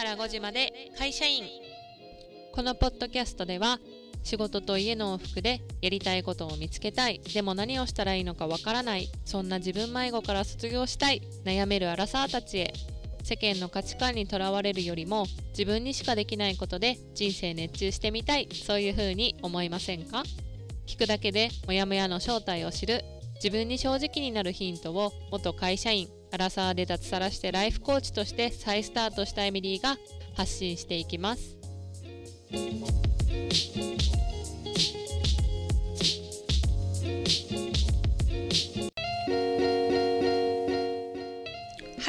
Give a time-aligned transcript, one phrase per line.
[0.00, 1.44] から5時まで会社員。
[2.54, 3.78] このポッドキャストでは
[4.22, 7.20] 仕事と家の往復でやりたいことを見つけたい。
[7.34, 9.10] でも何をしたらいいのかわからない。
[9.26, 11.20] そんな自分迷子から卒業したい。
[11.44, 12.72] 悩めるアラサーたちへ。
[13.24, 18.48] 世間の価値観にとらわれるよりも自分にしかできないことで人生熱中してみたい。
[18.54, 20.22] そういう風に思いませんか？
[20.86, 23.04] 聞くだけでモヤモヤの正体を知る。
[23.34, 29.96] 自分に正直になるヒントを元会社員アラサーで脱サラしてライフコーチとして再スタートしたエミリーが
[30.36, 31.56] 発信していきます。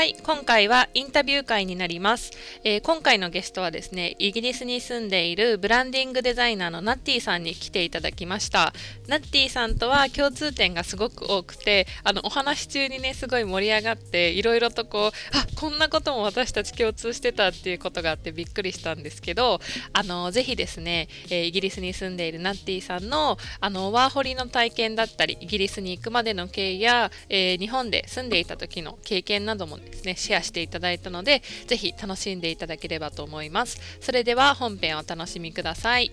[0.02, 2.32] はい、今回はインタビュー会になります、
[2.64, 8.74] えー、今回のゲストはですね、イギリスに住んでいるブランディングデザイナーのナッティさんに来ていただきました。
[9.08, 19.60] ナッティさんとは共通点がすごく多くて、あのお話中にね、すごい盛り上がって、いろいろとこう、あこんなことも私たち共通してたっていうことがあってびっくりしたんですけど、
[19.94, 33.80] あのぜひですね、えー、イギリスに住んでいるナッティさんのあのワーホリの体験だったり、イギリスに行くまでの経緯や、えー、日本で住んでいた時の経験なども、ねですね、シェアしていただいたので、ぜひ楽しんでいただければと思います。
[34.00, 36.12] それでは本編をお楽しみください。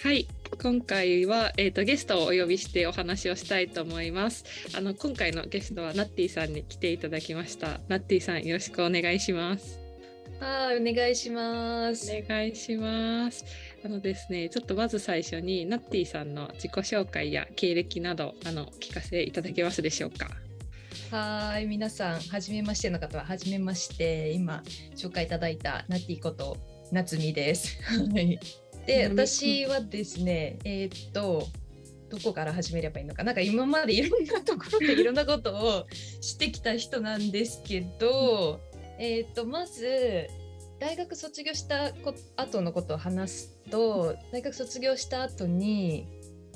[0.00, 0.28] はい、
[0.62, 4.44] 今回は、えーと、ゲストをお呼びしてお話をしたいと思います。
[4.76, 7.80] あの今回のゲストはナッティさんに来ていただきました。
[7.88, 9.80] ナッティさんよろしくお願いします。
[10.38, 12.12] はい、お願いします。
[12.12, 13.44] お願いします。
[13.84, 20.28] あのですね、ちょっとまず最初にナッティさんの自己紹介や経歴などあの聞かせいただけますでしょうか？
[21.10, 24.30] はい、皆さん、はじめましての方は、はじめまして。
[24.32, 24.62] 今、
[24.94, 26.58] 紹介いただいたナティこと
[26.92, 27.78] 夏美です。
[28.86, 31.46] で、私はですね、えー、っと、
[32.10, 35.86] どこから始めればいいのか、なんか今までいろんなところで いろんなことを
[36.20, 38.60] してきた人なんですけど、
[38.98, 40.28] えっと、まず、
[40.78, 41.94] 大学卒業した
[42.36, 46.06] 後のことを話すと、大学卒業した後に、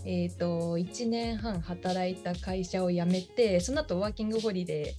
[0.05, 4.95] えーと、1年半働いた会社を辞めてその後ワーキングホリデ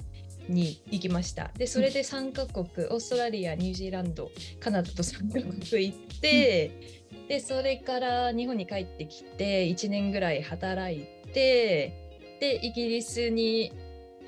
[0.50, 1.52] ーに行きました。
[1.58, 6.72] でそれで3カ国、うん、オーストラリアニュージーランドカナダと3カ国行って、
[7.12, 12.03] うん、でそれから日本に帰ってきて1年ぐらい働いて
[12.40, 13.72] でイギリスに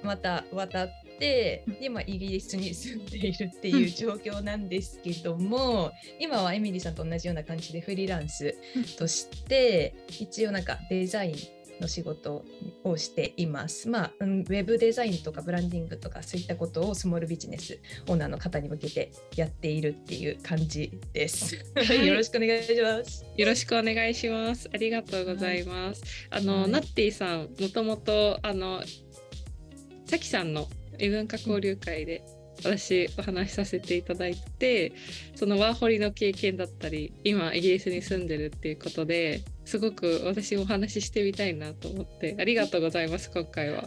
[0.04, 0.90] また渡っ
[1.20, 8.56] てで今イギリスに住んでいるっていう状況なんですけども、今はエミリーさんと同じような感じでフリーランス
[8.98, 11.36] として一応なんかデザイン
[11.82, 12.46] の仕事
[12.84, 13.90] をしています。
[13.90, 21.56] まあ、ウェブデザインとかブランディングとかそういったことをスモールビジネスオーナーの方に向けてやっているっていう感じです。
[22.06, 23.26] よろしくお願いします。
[23.36, 24.70] よろしくお願いします。
[24.74, 26.02] ありがとうございます。
[26.30, 28.82] はい、あの、はい、ナッティさん、もともとあの
[30.06, 30.68] さきさんの
[31.00, 32.24] 異文化交流会で
[32.60, 34.94] 私お話しさせていただいて
[35.36, 43.86] そのワーホリの経験だったり今イギリスに住んでるっていうことですごく私もお話ししてみたいなと思ってありがとうございます今回は。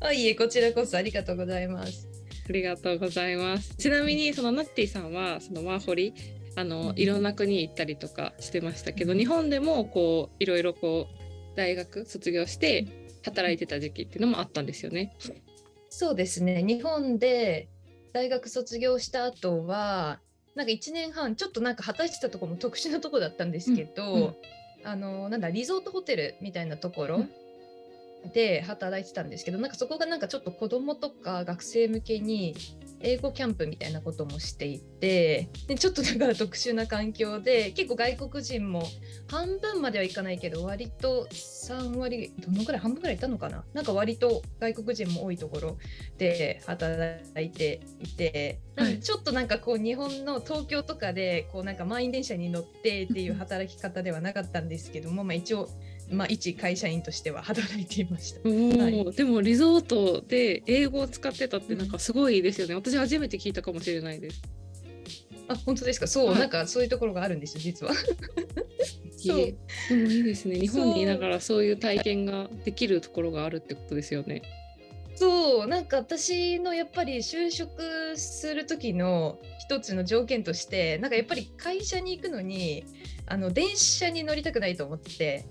[0.00, 2.08] あいえこちらこそありがとうございます。
[2.46, 3.74] ありがとうございます。
[3.76, 6.12] ちなみにそのナッティさんはそのワーホリ
[6.56, 12.86] あのいろんな国行ったりとかしてましたけど日本でもこういろいろこう大学卒業して
[13.24, 15.16] 働いてた時期っていうのもあったんですよね。
[15.96, 16.64] そうですね。
[16.64, 17.68] 日本で
[18.12, 20.18] 大学卒業した後は
[20.56, 24.34] なんか1年半ちょっとなんか果たしてたところも特殊なとこだったんですけど、うんうん、
[24.82, 27.24] あのなんだリゾートホテルみたいなところ
[28.32, 32.56] で働いてたんですけどなんかそこがなんかちょっと子供とか学生向けに
[32.98, 38.84] 英語キャンプみたいなこともしていてでちょっとだから特殊な環境で結構外国人も
[39.30, 43.64] 半分まではいかないけど割と3割どのくらい半分ぐらいいたのかな？
[43.74, 45.76] なんか割と外国人も多いところ
[46.16, 55.68] で働いていて、はい、ちょっとなんかこう日本の東京とかでこうなんか満員電車に乗ってっていう 働き方ではなかったんですけども、まあ、一応
[56.10, 64.42] まあ、一会社員としては働いていました、はい、でもリゾートで英語を使ってたってなんかすごいですよね、うん、私初めて聞いたかもしれないです
[65.48, 66.06] あ本当ですか？
[66.06, 67.92] そう、はい、なんかそういうところがあるんですよ実は。
[69.16, 69.36] そう。
[69.36, 69.56] で
[69.90, 70.56] もいいですね。
[70.58, 74.42] 日本にいながらそういう体験ができるところがあるってことですよね。
[75.16, 82.84] そうなんか私のやっぱり就職する時の一つの条件としてなんかやっぱり会社に行くのに
[83.26, 85.46] あの電車に乗りたくないと思って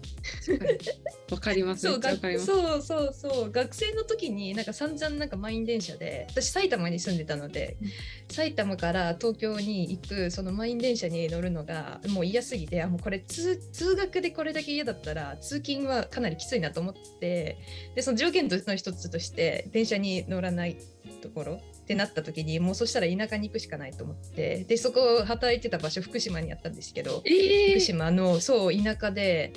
[1.32, 1.88] わかります。
[1.88, 3.52] そうそうそうそう。
[3.52, 7.90] 学生の時になんか散々なんか満員電車で私埼玉に住んでたので、うん、
[8.30, 13.60] 埼玉から東京に行くその満員電車に乗るのがもう嫌すぎてあもうこれ通
[13.96, 17.58] 学でこれだけ嫌だったら通勤はかなりきついなと思って
[17.96, 20.78] でその条件の一つとして電車に乗らない
[21.22, 29.52] ところってなった時にもうそしたら田舎に行くしかないと思ってでそこ働いてた場所福島にあったんですけど、えー、福島のそう田舎で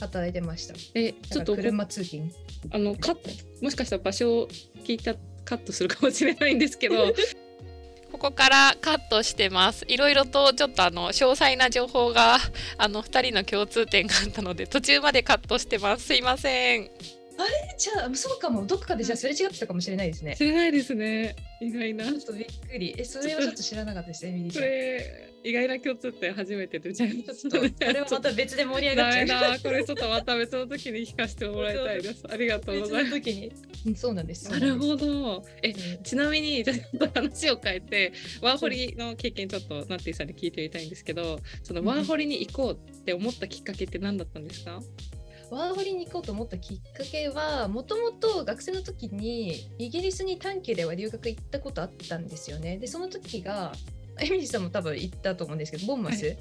[0.00, 2.32] 働いてましたえちょっと車通勤
[2.72, 3.14] あのカ
[3.62, 4.48] もしかしたら場所を
[4.84, 5.14] 聞いた
[5.44, 7.14] カットするかもしれないんですけど
[8.10, 9.84] ここからカットしてます。
[9.86, 12.38] いろいろとちょっとあの詳細な情報が
[12.78, 16.06] あの2人の共通点があったので途中までカットしてます。
[16.06, 17.17] すいません。
[17.38, 17.74] あれ？
[17.78, 20.34] じゃあそうかもどっかでじゃあすれ違ってたかもしれないですね。
[20.36, 21.36] 知らないですね。
[21.60, 22.04] 意外な。
[22.04, 22.94] ちょっとびっくり。
[22.98, 24.32] えそれはちょっと知らなかったですね。
[24.32, 27.70] ミリこれ意外な共通点初めて出ちゃいました、ね。
[27.70, 29.52] これはまた別で盛り上がっちゃう。
[29.52, 32.24] なこれちょっとまた別の時に聞かせてもらいたいです。
[32.28, 33.14] ありがとうございます。
[33.14, 33.52] 時
[33.84, 34.50] にそうなんです。
[34.50, 35.44] なるほど。
[35.62, 38.12] え、うん、ちなみにちょっと話を変えて
[38.42, 44.78] ワーホリの経験ちょっとナッティさんに聞いてみたいんですけど、そのワーホリに行こうって思ったきっかけって何だったんですか？
[44.78, 45.17] うん
[45.50, 52.78] ワーホリに行こうと思ったきっかけはもともと学生の時にイギリスに短期では留学行ったことあったんですよね。
[52.78, 53.72] でその時が
[54.20, 56.36] エミリーさんも多分行ったと思うんですけどボンマス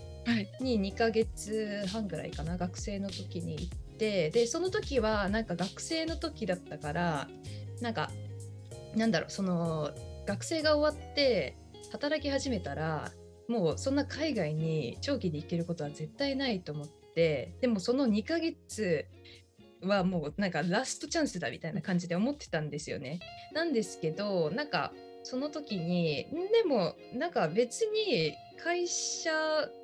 [0.59, 3.77] に2ヶ月半ぐらいかな学生の時に行って。
[4.29, 7.27] でその時はなんか学生の時だったから
[7.81, 8.11] なんか
[8.95, 9.91] なんだろうその
[10.27, 11.57] 学生が終わって
[11.91, 13.11] 働き始めたら
[13.47, 17.17] もうそんな海外に長期で行けることは絶対ないと思って。
[17.17, 19.07] てでもその2ヶ月
[19.81, 23.19] はもうなんかラストチャンスだみたいな感じで思ってたんですよね。
[23.53, 24.93] なんですけどなんか
[25.23, 26.27] その時に
[26.63, 29.31] でもなんか別に会社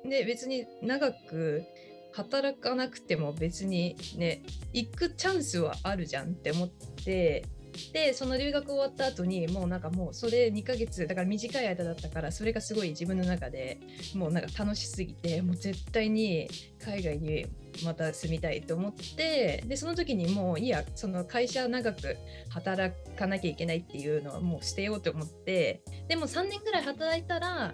[0.08, 1.64] で別に長く
[2.12, 4.42] 働かなくても別にね
[4.72, 7.44] 行くチャンスはあるじゃんって思って
[7.92, 13.80] でその留学終わった後にもうなんかもうそれ2ヶ月だから短い間だったからそれがすごい自分の中で
[14.14, 16.48] もうなんか楽しすぎてもう絶対に
[16.84, 17.46] 海外に
[17.84, 22.16] また住みたいと思ってでその時にもういやその会社長く
[22.50, 27.72] 働かなきゃいけないっていうのはもう捨てようと思ってでも3年ぐらい働いたら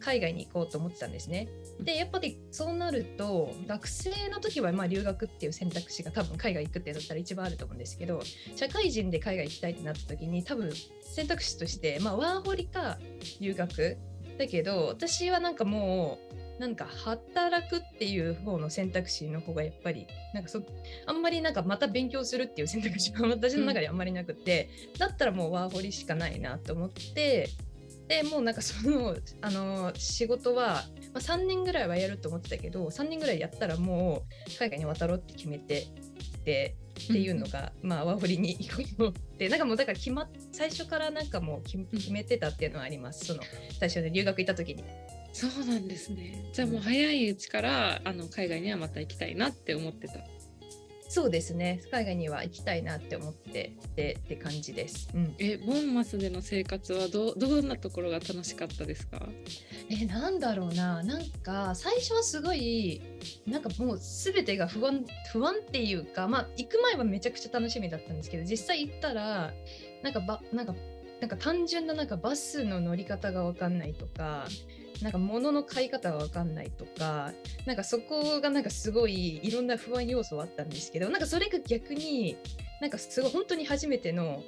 [0.00, 1.48] 海外に行こうと思ったんですね。
[1.80, 8.20] でやっぱりそうなると学生の時はまあ留学っていう選択肢が多分海外行くってだったら一番あると思うんですけど
[8.54, 10.70] 社会人で海外行きたいってなった時に多分
[11.02, 12.98] 選択肢としてまあワーホリか
[13.40, 13.96] 留学
[14.38, 20.62] だけど私はなんかもうなんか働くっていう方の選択肢の方がやっぱりなんかそ
[21.06, 27.50] あんまりなんかまた勉強するっていう選択肢が私の中であんまりなくて、だったらもうワーホリしかないなと思って
[28.08, 35.86] でもうなんかその あの仕事は、まあ、3年ぐらいはやると思ってたけど3年ぐらいやったらもう海外に渡ろうって決めて
[36.44, 43.40] でっていうのが、うん、まあワーホリに行こうと思ってなんかもうだから決ま最初からなんかもう決めてたっていうのはありますその
[43.78, 44.84] 最初で留学行った時に。
[45.32, 46.48] そうなんですね。
[46.54, 50.20] じゃあもう早いうちからあの海外にはまた行きたいなって思ってた。
[51.08, 51.80] そうですね。
[51.90, 59.26] 海外には行きたいなって思っててって感じです、うん、えボンマスでの生活はどどんなところが楽しかったですか？
[59.88, 61.02] えなんだろうな。
[61.02, 63.00] なんか最初はすごい
[63.46, 69.52] なんかもう全てが不安不安っていうかまあ行く前はめちゃくちゃ楽しみだったんですけど実際行ったら
[70.02, 70.74] なんかばなんか
[71.20, 74.46] なんか単純ななんかバスの乗り方が分かんないとか
[75.02, 77.32] なんか物の買い方が分かんないとか
[77.66, 82.36] なんかそこがなんかすごいいろんな不安要素はあったんですけどなんかそれが逆に
[82.80, 84.42] なんかすごい本当に初めての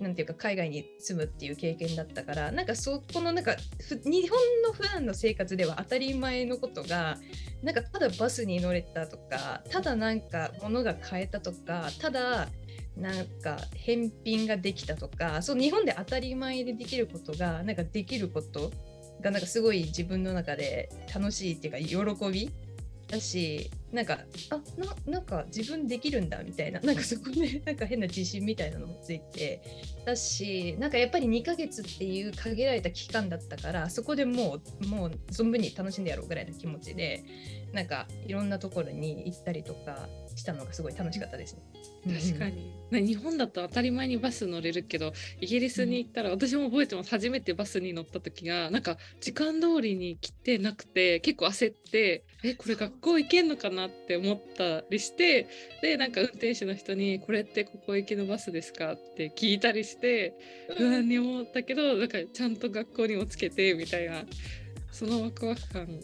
[0.00, 3.56] なんていうか海外に住むっていう経験だったからなんかそこのなんか
[4.04, 7.16] 日本の普段の生活では当たり前のことが
[7.62, 12.48] なんかただバスに乗れたとかただなんか物が買えたとかただ
[12.96, 18.70] なんか返品ができたとかそう日本で当たり前でできることがなんかできること
[19.20, 22.50] がなんかすごい自分の中で楽しいっていうか喜び？
[23.06, 24.20] だしなんか
[24.50, 29.60] あななんか自分できるんだみたいななんかそこで なんか変な自信みたいなのもついて
[30.06, 37.22] だしなんかやっぱり2ヶ月っていう限られた期間だったからそこでもうもう存分に楽しんでやろうぐらいの気持ちで
[37.72, 41.62] なんかいろんなところに行ったりとかしたのがすごい楽しかったですね。
[42.04, 47.10] 確かに、うん、日本だと当たり前にバス乗れるけどイギリスに行ったら、私も覚えてます。
[47.10, 55.48] 初めてバスに乗った時がなんか時間通りに来てなくて結構焦ってえこれ学校行けんのかなって思ったりして
[55.82, 60.34] でなんか運転手の人に「これってここ行きのバスですか?」って聞いたりして
[60.76, 64.24] 不安に思ったけどなんかちゃんと学校にもつけてみたいな
[64.92, 66.00] そのワクワク感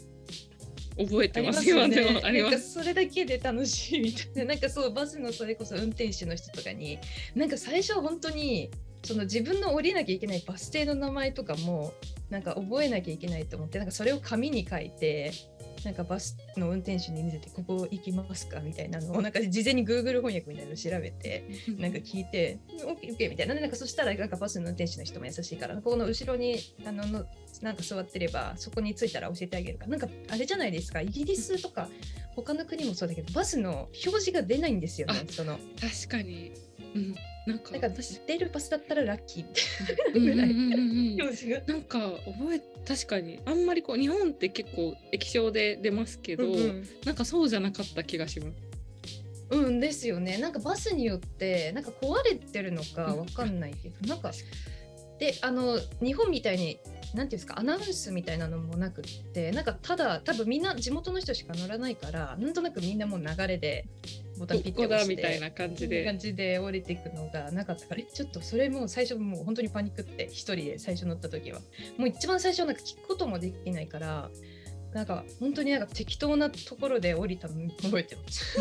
[1.04, 2.21] 覚えてますよね。
[2.23, 4.45] ありますそれだけで楽しいみたいな。
[4.45, 6.99] なんかそうバスのそれこそ運転手の人とかに
[7.35, 8.71] なんか最初本当に
[9.02, 11.92] その自分の降りなきゃいけないバス停の名前とかも
[12.28, 15.33] なんか覚えなきゃいけないと思ってなんかそれを紙に書いて
[15.85, 21.47] なんかバスの運転手に見せてここ行きますかみたいなのをなんか事前に Google 翻訳みたいなのを調べて
[21.78, 27.25] なんか聞いて OKOK みたいななんかそしたらなんかバスの運転手の人も優しいからここの後ろにあのの
[27.62, 29.85] なんか座ってればそこに着いたら教えてあげるか。
[29.85, 31.00] らなんかあれじゃないですか。
[31.00, 31.88] イギリスとか
[32.35, 35.59] 他の国もそうだけどバスの表示が出ないんですよねその。
[35.81, 36.52] 確かに、
[36.95, 37.14] うん、
[37.47, 37.88] なんかなんか
[38.26, 39.47] 出るバスだったらラッキー
[40.14, 40.45] みたいな。
[41.25, 41.61] 表示が。
[41.67, 43.40] なんか覚え確かに。
[43.45, 48.71] あんまりこう日本って結構液晶で出ますけど、うんうん、なんかそうじゃなかった気がします。
[49.50, 50.38] うんですよね。
[50.38, 54.33] なんかバスによってなんか壊れてるのかわかんないけど、うん、なんか
[55.21, 56.81] であの日本みたいに
[57.12, 63.85] 何ていうんですかアナウンスみたいなのもなくってなんかただ多分みんな地元の人しか乗らないからなんとなくみんなもう流れで
[64.39, 71.61] ボタンピッて押してみたいな感じで感じで降りていくのがなかったからちょっとそれも最初もう本当にパニックって一人で最初乗った時は
[71.99, 74.31] もう一番最初なんか聞くこともできないから
[74.95, 78.57] なんか本当になんか適当なところで降りたの覚えてます。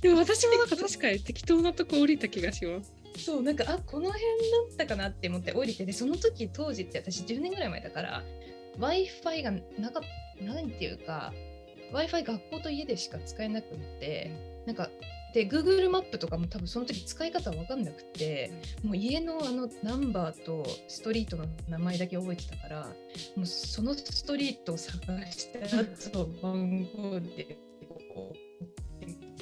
[0.00, 2.92] でも私もなんか確かに適当なとこ降りた気がします。
[3.16, 4.26] そうなんかあこの辺だ
[4.74, 8.22] ったかなって思って降りてでその時当時って私10年ぐらい前だから
[8.78, 10.00] w i f i がなか
[10.40, 11.32] なんていうか
[11.92, 14.30] w i f i 学校と家でしか使えなくって
[14.66, 14.90] なんか
[15.32, 18.50] で Google マップとかも多分その時使い方分かんなくて
[18.82, 22.86] もう家のあのナンバーとストリートの名前だけ覚えてたから
[23.36, 24.98] もうそのストリートを探
[25.30, 27.58] したやつを番号で
[28.14, 28.56] こう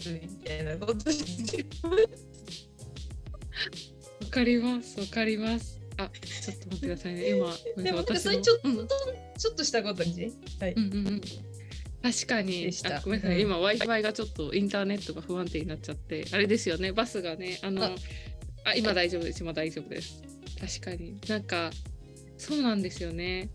[0.04, 1.64] みたいなことして
[4.22, 5.80] わかりますわかります。
[5.96, 7.28] あちょっと待ってくださいね。
[7.30, 11.20] 今でもなんかそれちょっと、うん、ちょっとしたことにはい、うんうんうん。
[12.02, 12.70] 確かに。
[12.84, 16.92] あごめんなさい、うん、今 w i f i がちょっとインターネットが不安定になっちゃってあれですよね。
[16.92, 17.84] バスがねあの
[18.64, 19.42] あ今大丈夫です。
[19.42, 20.22] 今大丈夫です。
[20.80, 21.18] 確かに。
[21.28, 21.70] なんか
[22.38, 23.50] そうなんですよね。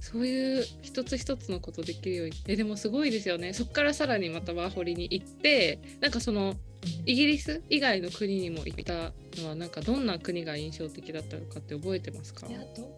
[0.00, 2.34] そういう一つ一つのことできるように。
[2.46, 3.54] えでもすごいですよね。
[3.54, 6.56] そこからさらにまたワーホリに行ってなんかその
[7.06, 9.12] イギリス以外の国にも行った
[9.42, 12.46] のはなんかどんな国が印象的だったのかって覚えてますか？
[12.46, 12.88] いやど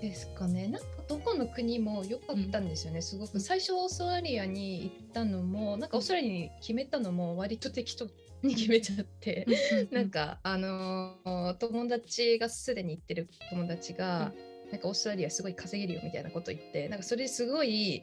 [0.00, 0.66] ですかね。
[0.68, 3.38] なんかどこの国も良かったんですよね、うん、すごく。
[3.38, 8.08] 最初オーストラリアに行ったのもなんかオーストラリアに決めたのも割と適当
[8.42, 9.46] に決めちゃって、
[9.90, 14.32] うん、なんかあのー、友達がすでに行ってる友達が、
[14.64, 18.02] うん、なんかオーストラリアすごい稼げるよみたいなこと言ってなんかそれすごい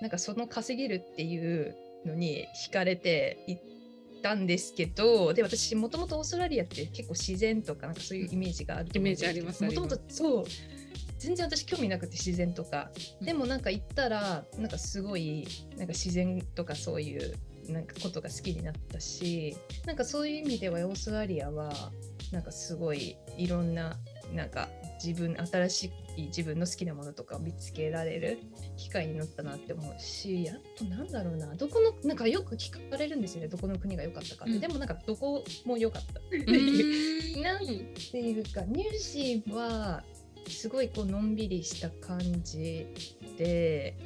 [0.00, 1.76] なんかその稼げるっていう
[2.06, 3.62] のに惹かれて行っ
[4.24, 10.44] たんですけどで私もともとオーストラリアって結構自然とかなんかそういうイメージがあるイメージありますもともとそう
[11.18, 12.90] 全然私興味なくて自然とか、
[13.22, 17.34] でもなんか行ったらなんかすごいなんか自然とかそういう
[17.72, 21.72] なんかことが好きになったしなんかそういう意味ではオーストラリアは
[22.30, 23.96] なんかすごいいろんな
[24.34, 24.68] なんか
[25.02, 28.38] 自分新しい自分の好きなものとかを見つけられる
[28.76, 36.20] 機会になったなって思うしあとなんだろうなどこのなんかよく聞かれるんですよねどこの国が良かったかって、うん、でもなんかどこも良かった。
[36.20, 40.04] っていう なんていうかニュージーは
[40.48, 42.86] すごいこうのんびりした感じ
[43.38, 43.96] で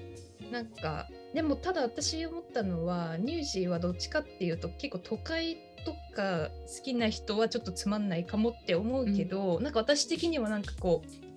[0.51, 11.28] なんかでもただ私思ったのはニュージーはどっちかっていうと結構都会とか好きな人はちょっとつまんないかもって思うけど、うん、なんか私的にはなんかこう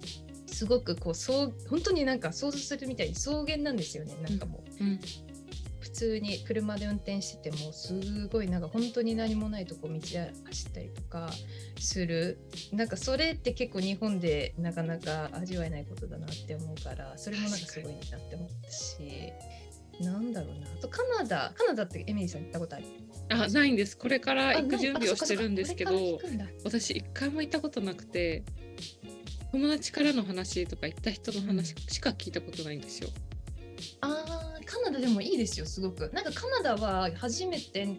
[0.51, 4.15] すごくこうそう本当になんか想像するみたいに草原なんですよね。
[4.21, 4.99] なんかもう、うん、
[5.79, 11.29] 普通に車で運転しててもすごいなんか本当に何もないとこ道走ったりとか
[11.79, 12.37] する。
[12.71, 19.33] なんかそれって結構日本でなかなか味わえないことだなって思うからそれもなんかすごいなって思ったし。
[19.99, 20.67] なんだろうな。
[20.67, 21.53] あとカナダ。
[21.55, 22.85] カナダってエミリーさん行ったことある？
[23.29, 23.95] あないんです。
[23.95, 25.91] これから行く準備をしてるんですけど
[26.63, 28.43] 私一回も行ったことなくて
[29.51, 33.09] 友達からの話とか行った人の話しか聞いたことないんですよ。
[34.01, 34.25] あ
[34.65, 37.97] カナダでもいいですよすごくなんかカナダは初めて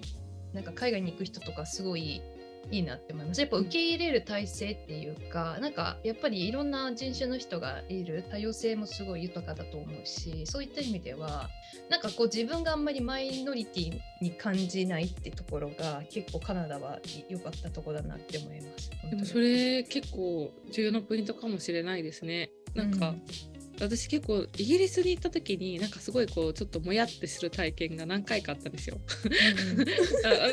[0.55, 2.23] なんか海外に行く人とかすごい
[2.71, 3.41] いいなって思います。
[3.41, 11.49] やっぱ受け入れる体制っていうかなんかやっぱりいろんな人種の人がいる多様性もすごい豊かだと思うしそういった意味では
[11.91, 18.91] なんかこう自分があんまりマイノリティに感じないってところが結構カナダは良かったところだなって思います。
[19.11, 22.51] でもそれ結構重要なポイントかもしれないですね。
[22.75, 23.52] なんか、うん
[23.83, 28.99] 私結構イギリスに行った時になんかすごいこうちょっともやってする体験が何回かあったんですよ。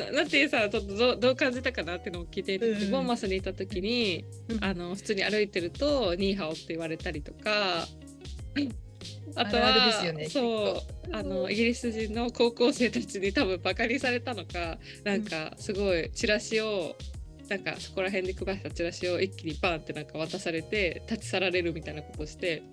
[0.10, 0.28] うん、なん。
[0.30, 7.88] てさちょっとどどう感じたかなっていうのを聞いていて、うん、ボンマスに行った時に、うん、あの普通に歩いてると「ニーハオ」って言われたりとか。
[9.36, 16.96] あとは、ね、そうあのイギリス人の高校生たちに多分バカにされたのかなんかすごいチラシを
[17.50, 22.64] なんかそこら辺で配ったチラシを一気にバンってなんか渡されて立ち去られるみたいなことをして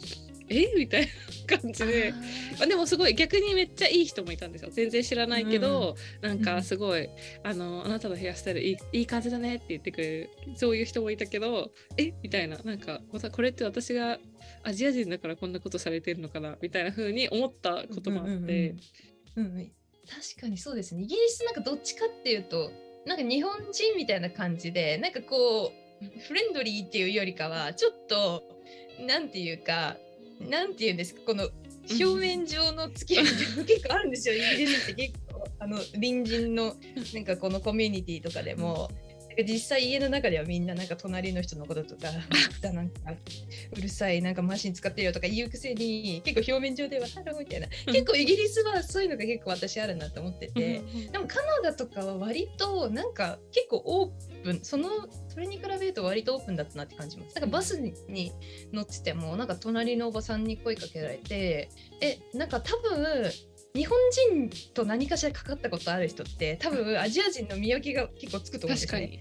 [0.48, 0.72] え？
[0.76, 1.08] みたい
[1.48, 2.12] な感じで。
[2.58, 4.70] まあ、でもすごい逆にめっちゃいい人もいたんですよ。
[4.70, 7.08] 全然知らないけど、うん、なんかすごい、
[7.42, 12.12] あのあなたのヘアスタイルいいいい感じだねって言ってくれるそういう人もいたけどえ？
[12.22, 12.58] みたいな。
[12.58, 13.00] なんか
[13.32, 14.18] これって私が
[14.62, 16.56] アジア人だからこんなことされてるのかな？
[16.60, 18.32] みたいな風に思ったこともあって。
[18.32, 18.46] うんうん。
[19.36, 19.72] うんうん、
[20.08, 21.02] 確かにそうですね。
[21.02, 22.70] イギリスなんかどっちかっていうと
[23.04, 25.72] なんか日本人みたいな感じでなんかこ
[26.02, 28.42] うフレンドリーっていうよりかはちょっと
[29.06, 29.96] なんていうか
[30.40, 31.20] なんていうんですか？
[31.26, 31.48] この
[31.88, 34.34] 表面上の付き合いって結構あるんですよ。
[34.34, 36.74] イギリスって結構あの隣人の
[37.14, 38.90] なんかこのコミュニティとかでも
[39.44, 42.08] 実際家の中ではみんななんか隣の人のこととか
[42.72, 43.14] なんか
[43.76, 47.68] うるさいなんかマシン使ってるよとか言うくせに結構表面上ではハローみたいな。
[47.86, 50.82] 結構イギリスはそういうのが結構私あるなと思ってて。
[51.12, 54.88] でもカナダとかは割となんか結構オープンその
[55.28, 58.32] それに比べると割とオープンだったなって感じますなんかバスに
[58.72, 61.68] 乗っててもなんか隣のおばさんに声かけられて
[62.00, 63.30] えなんか多分
[63.76, 69.18] 日本人と何かしらかかったことある人って多分アジア人の見分けが結構つくと思うんですよね。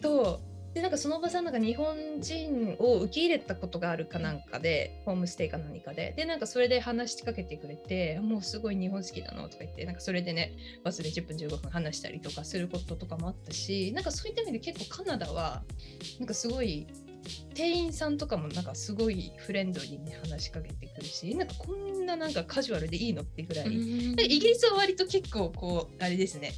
[0.00, 0.40] と
[0.72, 6.14] でなんかそのおばさんなんか日本人を受け入れたことがあるかなんかでホームステイか何かで。
[6.16, 10.54] でなんかそれで話しかけてくれてもうすごい日本好きだなとか言ってなんかそれでね
[10.84, 15.62] バスで10分15分話したりとかすることとかもあったしなんかそういった意味で結構カナダは
[16.18, 16.86] なんかすごい
[17.54, 26.52] 店員さんとかもなんかすごいフレンドリーに話しかけてくるしなんかこんななんかカジュアルでいいのってぐらい、イギリスは割と結構こうあれですね。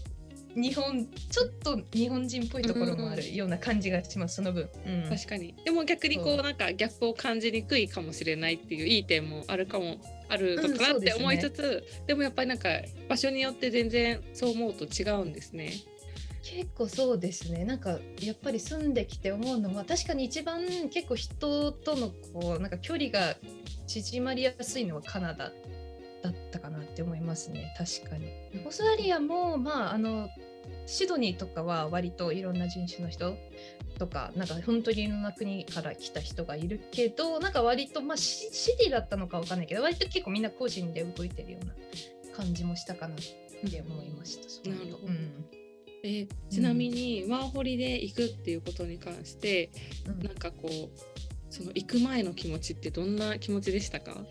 [0.55, 5.55] 日本ちょっと日本人っぽいところもあるような感じがします、その分、うん、確かに。
[5.65, 9.97] でも逆にこうなんかギャップを感じにくいかもしれないっていういい点もあるかも
[10.29, 12.69] あるのかなって思いつつ、うんでね、でもやっぱりなんか
[13.09, 15.73] 場所によって全然そう思うと違うんですね。
[16.43, 17.65] 結構そうですね。
[17.65, 23.37] なんかやっぱり住んできて思うのは確かに一番結構人とのこうなんか距離が
[23.87, 25.53] 縮まりやすいのはカナダ
[26.23, 27.75] だったかなって思いますね。
[27.79, 28.27] 確かに。
[28.65, 30.29] オーストラリアもまああの
[30.87, 33.37] シドニーとかは割といろんな人種の人
[33.99, 41.73] とかなんか本当にいろんな国から来た人がいるけどなんか割とまあシティだったのかわかんないけど割と結構みんな個人で動いてるような
[42.37, 44.71] 感じもしたかなって思いました。
[44.71, 45.62] なるほど、うん
[46.05, 49.71] えー、ちなみに、ワーホリで行くっていうことに関して、
[50.07, 50.91] うん、なんかこう
[51.49, 54.25] その行く前の気持ちってどんな気持ちでしたか？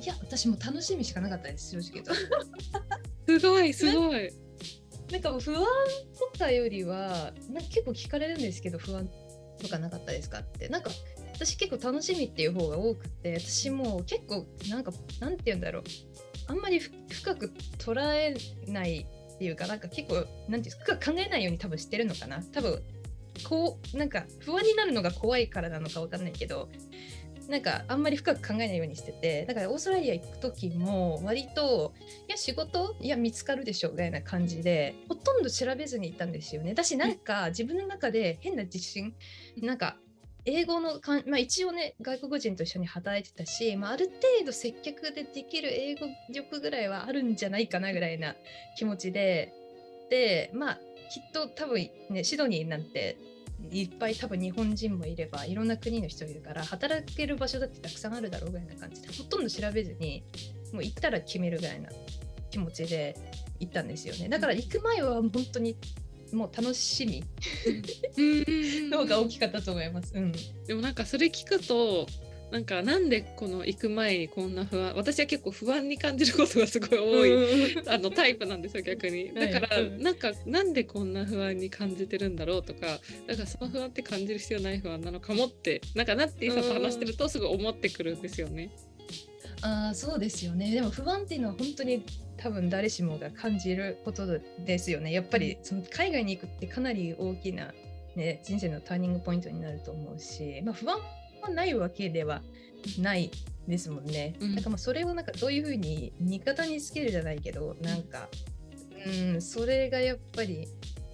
[0.00, 2.14] いや私も楽しみしかなかったです正直と。
[2.14, 4.30] すごいすごい。
[5.10, 5.64] なんか不安
[6.32, 9.10] とかよりはなんか結構聞かれるんですけど不安
[9.60, 10.68] とかなかったですかって。
[10.68, 10.90] なんか
[11.34, 15.82] 私結構楽しみっていう方が多くて私も結構なんかなんて言うんだろう。
[16.46, 19.06] あんまり深く捉えない
[19.40, 22.42] っていうかなんか結構なんていうか考えないように多分してるのかな。
[22.42, 22.82] 多分
[23.48, 26.68] こうなんか不安になるのが怖いからなのか分かんないけど
[27.48, 31.94] なんかあんまり深く考えないようにしててだからオーストラリア行く時も割と
[32.28, 32.96] いや仕事？
[33.00, 36.74] いや見つかるでしょぐらいな感じでほとんど調べずに行ったんですよね。
[36.74, 39.14] だしなんか自分の中で変な自信
[39.56, 39.96] なんか
[40.44, 48.34] 英語のかん、まあ、一応ね外国人と一緒に働いてたし、まあ、ある程度接客でできる英語力ぐらいはあるんじゃないかなぐらいな
[48.76, 49.52] 気持ちで
[50.10, 50.78] でまあ
[51.10, 53.18] きっと多分ねシドニーなんて
[53.70, 60.24] いっぱい多分日本人もいればいろんな国の人いるから働ける場所だってたくさんあるだろうぐらいな感じでほとんど調べずに
[60.72, 61.90] もう行ったら決めるぐらいな
[62.50, 63.16] 気持ちで
[63.60, 64.28] 行ったんですよね。
[64.28, 65.76] だから行く前は本当に
[66.36, 67.24] もう楽しみ。
[68.90, 70.12] の方が大きかったと思います。
[70.14, 70.32] うん、
[70.66, 72.06] でもなんかそれ聞くと
[72.50, 79.32] なんかなんでこの行く前にこんな不安私は結構不安に感じることがすごい多い、あのタイプなんですよ逆に。
[79.32, 88.70] だから、はい、なんかなんでこんな不安に感じてるんだろうとかだからその不安って感じる必要ない不安なのかもってなんかなっていさと話してるとすごい思ってくるんですよね。
[89.62, 90.72] あそうですよね。
[90.72, 92.02] でも不安っていうのは本当に
[92.40, 95.12] 多分誰しもが感じることですよね。
[95.12, 97.72] やっぱりその海外に行くってかなり大きな、
[98.16, 100.98] ね、人生のターニングポイントになると思うし、まあ、不安
[101.42, 102.42] はないわけでは
[102.98, 103.30] ない
[103.68, 108.28] ですもんね、うん、だからまあそれをなんかどういうふうに味方につけるじゃないけどなんか
[109.06, 110.66] うんそれがやっぱり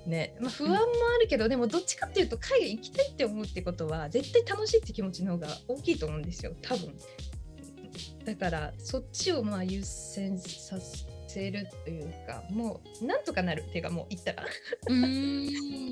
[0.06, 0.82] ね、まあ、不安もあ
[1.20, 6.52] るけど、でもどっちかっていうと海外行きたいって思うってことは絶対楽しいって気持ちの方が大きいと思うんですよ。
[6.62, 6.94] 多分。
[8.24, 11.05] だからそっちをまあ優先させ
[11.40, 14.44] るというかもうなんとかなるっていうかもう言ったら。
[14.88, 15.46] うん。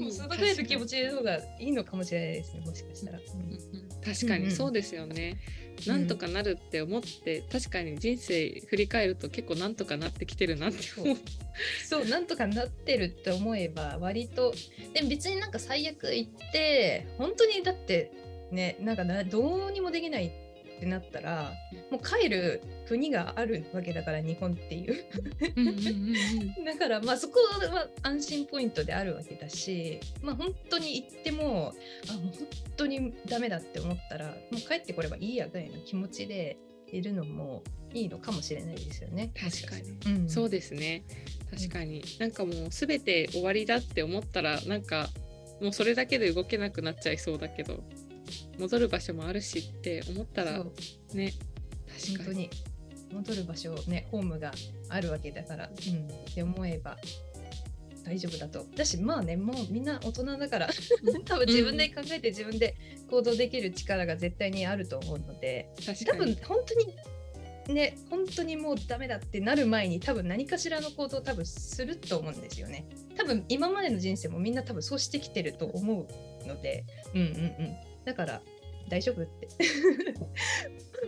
[0.12, 5.38] そのぐらいの気持ちの方がいいのかもしれないですねもしかしたら、うん、確かにそうですよね、
[5.86, 11.16] うん、なんとかなるって思って、確かに人生振り返ると結構なんとかなってきてるなって思う。
[11.86, 12.04] そう。
[12.06, 14.54] なんとかなってるって思えば割と。
[14.92, 18.12] でも別になんか最悪言って本当にだって
[18.50, 20.32] ねなんかどうにもできない
[20.74, 21.52] っってなったら
[21.90, 25.04] もう帰る国があるわけだから日本っていう。
[26.64, 31.72] だからまあそこは安心ポイントであるわけだしまあ本当に行っても
[32.08, 36.58] あもう本当にダメだって思ったらもう帰ってこればいいやぐらいの気持ちで
[36.88, 39.32] いるのもいいのかもしれないですよね。
[39.34, 41.04] 確かに、うん、そうですね。
[41.50, 45.08] 確かに、なんかもう全て終わりだって思ったらなんか
[45.60, 47.84] もうそれだけで動けなくなっちゃいそうだけど
[48.58, 50.64] 戻る場所もあるしって思ったら
[51.12, 51.32] ね
[52.14, 52.50] 確かに。
[53.12, 54.50] 戻る場所ねホームが
[54.88, 56.96] あるわけだから、うん、って思えば
[58.04, 58.66] 大丈夫だと。
[58.76, 60.68] だしまあねもうみんな大人だから
[61.24, 62.76] 多分自分で考えて自分で
[63.08, 65.70] 行動できる力が絶対にあると思うので
[66.06, 66.74] 多分本当
[67.70, 72.84] にね本当にもうダメだってなる前に多分何かしらの行動を多分すると思うんですよね。
[73.16, 76.06] 多分今までの人生もみんな多分そうしてきてると思
[76.42, 76.84] うので
[77.14, 78.42] うんうんうんだから
[78.88, 79.48] 大丈夫って。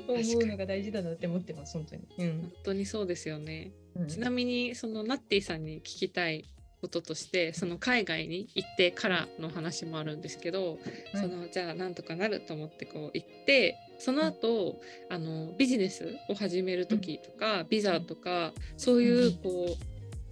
[0.09, 6.45] 思うのが大事だなって思ってます本当に、うん、本当にそうですよね、うん、ちなみにそのナッティさんに聞きたい
[6.81, 10.79] こととしてその海外に行ってからの話もあるんですけど、
[11.15, 14.79] うん、そのじゃあなんとかなると思ってこう行ってその後、
[15.09, 19.77] うん、あのビジネスを始める時とか、うん、ビザとかそういうこ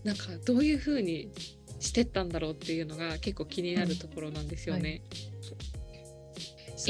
[0.05, 1.33] う、なんかどういうふうに
[1.81, 5.03] してったんだろうっていうのが結構気になるところなんですよね。
[5.41, 5.55] そ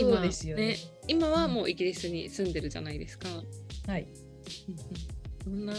[0.02, 0.76] うですよね、ね、
[1.08, 3.28] 今はもうイギリスに住んでるじゃないですか。
[3.86, 4.06] はい。
[5.46, 5.74] どんな？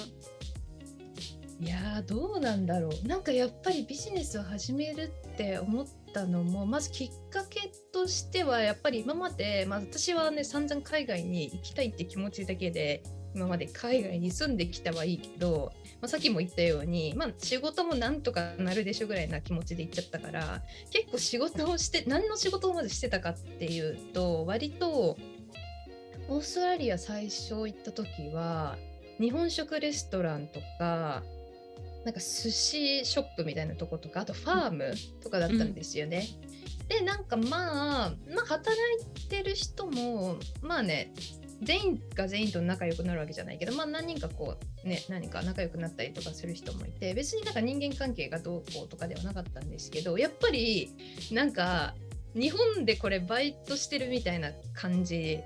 [1.62, 25.18] いやどうなんだろうなんかやっぱりビジネスを始めるって思ったのもまずきっかけとしてはやっぱり今まで、まあ、私はね散々海外に行きたいって気持ちだけで今まで海外に住んできたはいいけど、まあ、さっきも言ったように、まあ、仕事もなんとかなるでしょぐらいな気持ちで行っちゃったから結構仕事をして何の仕事をまずしてたかっていうと割と
[26.28, 28.78] オーストラリア最初行った時は
[29.20, 31.24] 日本食レストランとか
[32.04, 36.28] なんか寿司ショップみたいなとことかあとファームとかだったんですよね。
[36.82, 38.72] うん、でなんかまあまあ働
[39.18, 41.12] いてる人もまあね
[41.66, 50.94] 全員が全員と仲良くなるわけじゃないけど、まあ、何人かこうね何か仲良くなったりとかする人もいて別になんか人間関係がどうこうとかではなかったんですけどやっぱり
[51.32, 51.96] なんか
[52.36, 55.40] 日本でこれバイトしてるみたいな感じ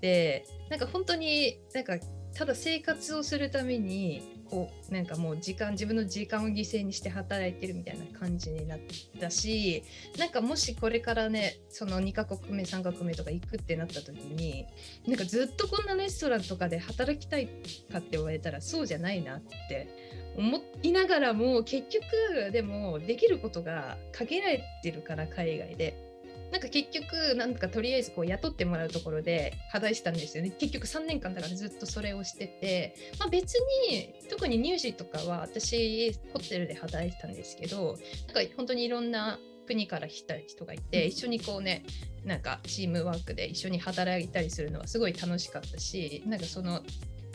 [0.00, 1.94] でなんか本当になんか
[2.34, 8.78] ただ生活をするためにこうなんかもう時間自分の時間を犠牲にして働いてるみたいな感じになっ
[9.18, 9.82] たし
[10.18, 14.66] なんかもしこれからねその2カ国目3カ国目とか行くってなった時に
[15.06, 17.46] なんかずっとこんなレストランとかで働きたい
[17.90, 19.88] かって言われたらそうじゃないなって
[20.36, 26.11] 思いながらも結局でもできることが限られてるから海外で。
[26.52, 30.50] なんか結局なんかとりあえずこう雇ってもらうところで働いてたんですよね。
[30.50, 41.84] 結局3年間だからずっとそれをしてて、まあ、別に特に乳児とかは私ホテルで働いてたんですけどなんか本当にいろんな国から来た人がいて、一緒にこうね
[42.24, 46.82] なんかチームワークで一緒に働いたりするのはすごい楽しかったしなんかその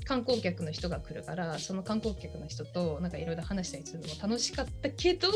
[0.08, 5.28] 観光客の人が来るからその観光客の人となんかいろいろ話したりするのも楽しかったけど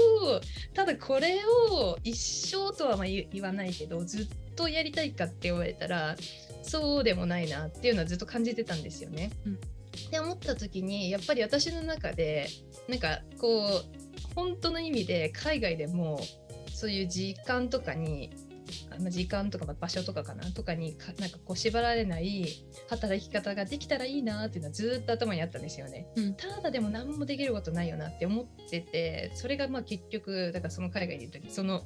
[0.74, 6.16] ただこれを一生とはま言わないけどずっとやりたいかって言われたら
[6.64, 9.32] そうでもないなっていうのはずっと感じてたんですよね。
[9.46, 9.58] うん、っ
[10.10, 12.48] て思った時にやっぱり私の中で
[12.88, 16.22] なんかこう本当の意味で海外でも
[16.74, 18.30] そういう時間とかに
[19.10, 22.46] 時間とか場所とかかなとかになんかこう縛られない
[22.90, 31.82] 働き方ができたらいいなっていうのはずっと頭にあったんですよね、うん、ただでも何もできることないよなって思っててそれがまあ結局だからその海外にいる時その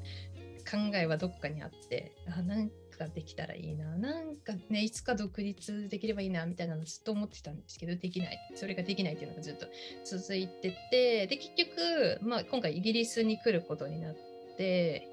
[0.65, 8.39] 考えはどこかにあってあなんかできたらいいななんかねいつか独立できればいいなみたいなのずっと思ってたんですけどできない。
[8.55, 9.67] それができないっていうのがずっと
[10.03, 14.15] 続いててで結局、まあ、今回イギリスに来ることになっ
[14.57, 15.07] て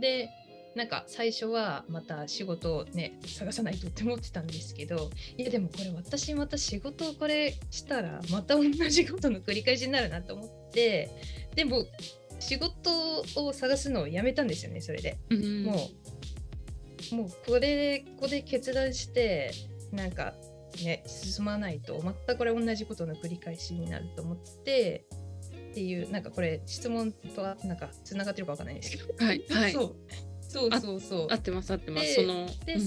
[0.00, 0.28] で
[0.74, 11.10] なんか最初はまた仕事をね探さないとって思ってたんですけどいやでもこれ私また仕事をこれしたらまた同じことの繰り返しになるなと思って
[11.54, 11.84] でも
[12.38, 15.90] 仕事を探すのをやめたんですよねそれで、うん、も
[17.12, 19.52] うもうこれここで決断して
[19.92, 20.34] なんか
[20.84, 25.06] ね進まないとまたこれ同じことの繰り返しになると思って
[25.70, 29.24] っていうなんかこれ質問とはなんかつながってるかわかんないんですけど。
[29.24, 29.96] はい、はい、そう
[30.48, 31.26] そうそうそう。
[31.30, 32.14] 合ってます合ってます。
[32.14, 32.80] そので、うん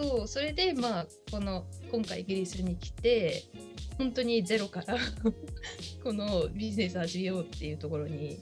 [0.00, 3.42] そうそれでまあこの今回イギリスに来て
[3.98, 4.96] 本当にゼロから
[6.04, 8.38] このビジネス始めようっていうところに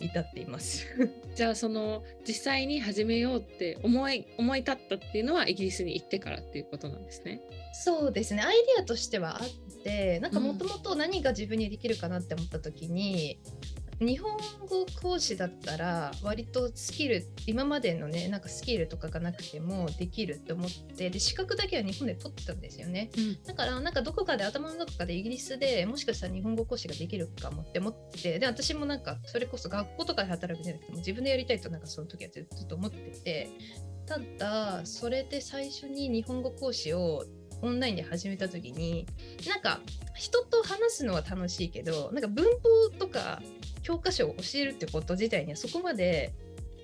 [0.00, 0.86] 至っています。
[1.34, 7.40] じゃあその実際に始めようって思い思い立ったっていうのはイギリスに行ってからっていうことなんですね。
[7.72, 8.42] そうですね。
[8.42, 13.40] アイデアとしてはあってなんかもともと何が自分にできるかなって思った時に、
[14.00, 14.36] 日本
[14.68, 33.50] 語講師だったら割とスキル今までのねなんかスキルとかがなくてもできるって思ってで資格だけは日本で取ってたんですよね、うん、だからなんかどこかで頭のどこかでイギリスでもしかしたら日本語講師ができるかもって思ってで私もなんかそれこそ学校とかで働くんじゃなくても自分でやりたいとなんかその時はずっと思ってて
[34.06, 37.24] ただそれで最初に日本語講師を
[37.60, 39.06] オンラインで始めた時に
[39.48, 39.80] なんか
[40.14, 43.42] 人と話すのは楽しいけどなんか文法とか
[43.88, 46.34] 教科書を教えるってこと自体にはそこまで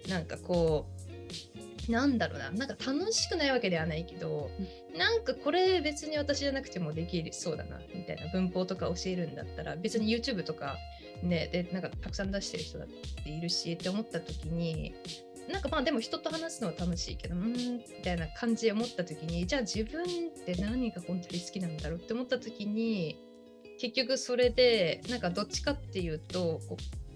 [0.08, 0.86] なんかこ
[1.86, 4.50] うなんだろうななんか楽しくないわけではないけど、
[4.96, 10.78] なんかこれ別に私じゃなくてもできそうだなみたいな文法とか教えるんだったら別に YouTube とか
[11.22, 14.94] ねでなんかたくさん出してる人だっているしって思った時に
[15.52, 20.06] なんかまあでも人と話すのは楽しいけどうんみたいな感じで思った時にじゃあ自分っ
[20.46, 23.18] て何が本当に好きなんだろうって思った時に
[23.78, 26.60] 結局それでなんかどっちかっていうと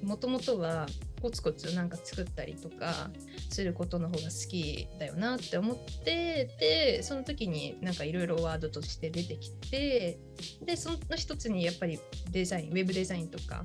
[0.02, 0.86] もともとは
[1.20, 3.10] コツコツなんか作ったりとか
[3.50, 10.18] することの方が好きだよなって思ってでその時になんかいろいろワードとして出てきて
[10.64, 11.98] でその一つにやっぱり
[12.30, 13.64] デザインウェブデザインとか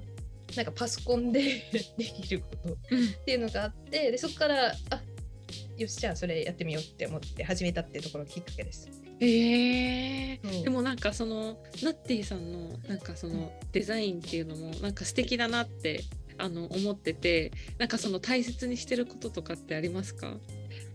[0.56, 1.42] なんかパソコンで
[1.98, 2.78] できることっ
[3.26, 5.02] ていうのがあってでそこからあ
[5.78, 9.03] よしじゃあそれやってみようって思って始めたっていうところがきっかけです。
[9.24, 16.04] えー、でもなんかそのナッティさんのなんかそのデザインっていうのもなんか素敵だなって
[16.38, 20.36] あの思っててなんかその大切にしてることとかってありますか？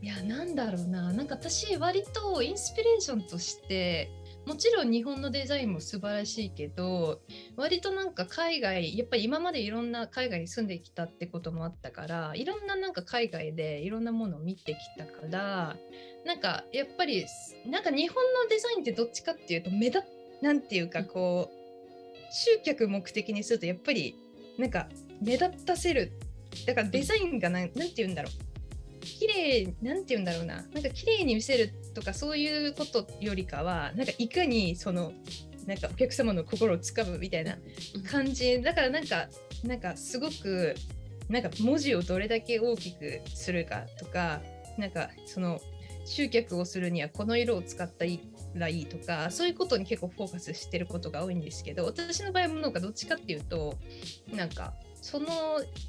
[0.02, 1.12] いやなんだろうな。
[1.12, 4.10] なんか私割とインスピレーションとして
[4.48, 7.20] もちろん日本のデザインも素晴らしいけど
[7.56, 15.76] 割となんか海外やっぱり今までいろんな海外に住んできたってこともあったからいろんななんか海外でいろんなものを見てきたから
[16.24, 17.26] なんかやっぱり
[17.66, 20.02] なんか日本のデザインってどっちかっていうと目立
[20.40, 24.16] なんていうかこう集客目的にするとやっぱり
[24.56, 24.88] なんか
[25.20, 26.12] 目立たせる。
[26.66, 28.47] だからデザインが何て言うんだろう
[29.00, 30.56] 綺麗なんて言うんだろうな。
[30.56, 35.12] なんか綺麗に見せるとかそういうことよりかはなんかいかにその
[35.66, 37.56] なんかお客様の心をつかむみたいな
[38.10, 38.60] 感じ。
[38.62, 39.28] だからなんか
[39.64, 40.74] なんかすごく
[41.28, 44.40] なんか文字をどれだけ大きくするかとか
[44.78, 45.60] なんかその
[46.06, 48.06] 集客をするにはこの色を使った
[48.54, 53.76] らいいとかそういうことに結構フォーカスしてることが多いんですけど私の場合もなんかどっちかっていうと
[54.32, 55.26] なんかその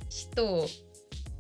[0.10, 0.67] 人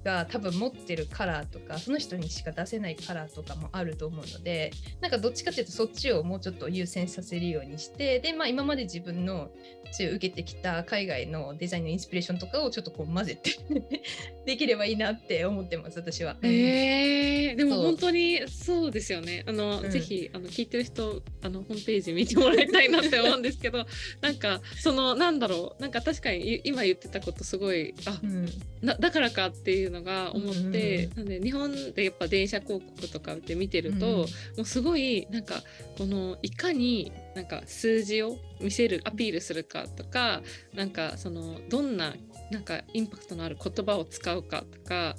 [0.03, 9.49] が多分持ってるカラーとかその人にしか出せないカラーとかもあると思うのでなんかどっちかっていうとそっちをもうちょっと優先させるようにしてで、まあ、今まで自分の
[9.91, 13.51] 受けてきた海外のデザインのインスピレーションとかをちょっとこう混ぜて
[14.45, 16.37] できればいいなって思ってます私は。
[16.43, 19.43] えー、でも本当にそうですよね。
[19.47, 23.85] あの、うん、ぜひあの聞いてる人あのホームページ見てもらいたいなって思うんですけど
[24.21, 25.81] なんかそのなんだろう。
[25.81, 28.45] なんか確かに今言ってたことすごいあ、うん、
[28.81, 34.25] だからかっていうのが思って、うんうん、なんで日本でやっぱ電車広告とかって見てると、うん、も
[34.57, 35.55] うすごいなんか
[35.97, 40.41] このいかになんか数字を見せるアピールするかとか
[40.73, 42.13] なんかそのどんな
[42.51, 45.15] なんかインパクトのある言葉を使うかとか、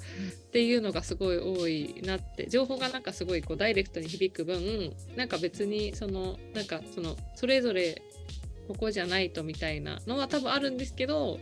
[0.47, 8.01] っていうのがすごい多いなって情報がなんかすごいこうダイレクトに響く分なんか別にそのなんかそのそれぞれ
[8.67, 11.39] ここじゃないとみたいなのは多分あるんですけど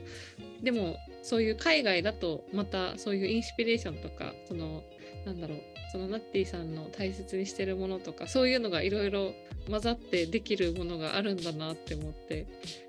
[0.62, 4.84] でもそういう海外だとまたそういうインスピレーションとかその
[5.26, 9.34] なんだろうそのナッティさんの大切にしてるものとかそういうのがいろいろ
[9.70, 12.48] 混ざってできるものがあるんだなって思って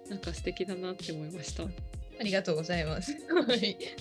[0.08, 1.64] なんか素敵だなって思いました。
[2.20, 3.16] ありがとうございます。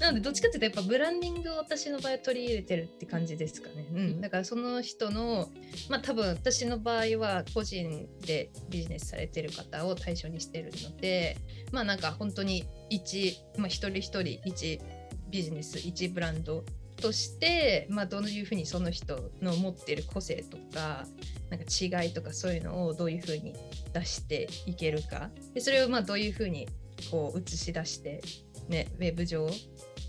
[0.02, 3.88] なのでどっちかっていうとやっぱブランディングを私の場合取り入れてるって感じですかね。
[3.94, 5.50] うん、だからその人の
[5.88, 11.38] まあ多分私の場合は個人でビジネスされてる方を対象にしてるので
[11.72, 14.82] まあなんか本当に一、まあ、一人一人一
[15.30, 16.66] ビジネス一ブランド
[17.00, 21.06] として、まあ、どういうふうにその人の持っている個性とか
[21.50, 23.56] なんか違いとかそういうのをどういうふうに
[23.94, 26.68] 出していけるかでそれをまあどういうふうに
[27.12, 28.22] こう映し出して、
[28.68, 29.50] ね、ウェブ上、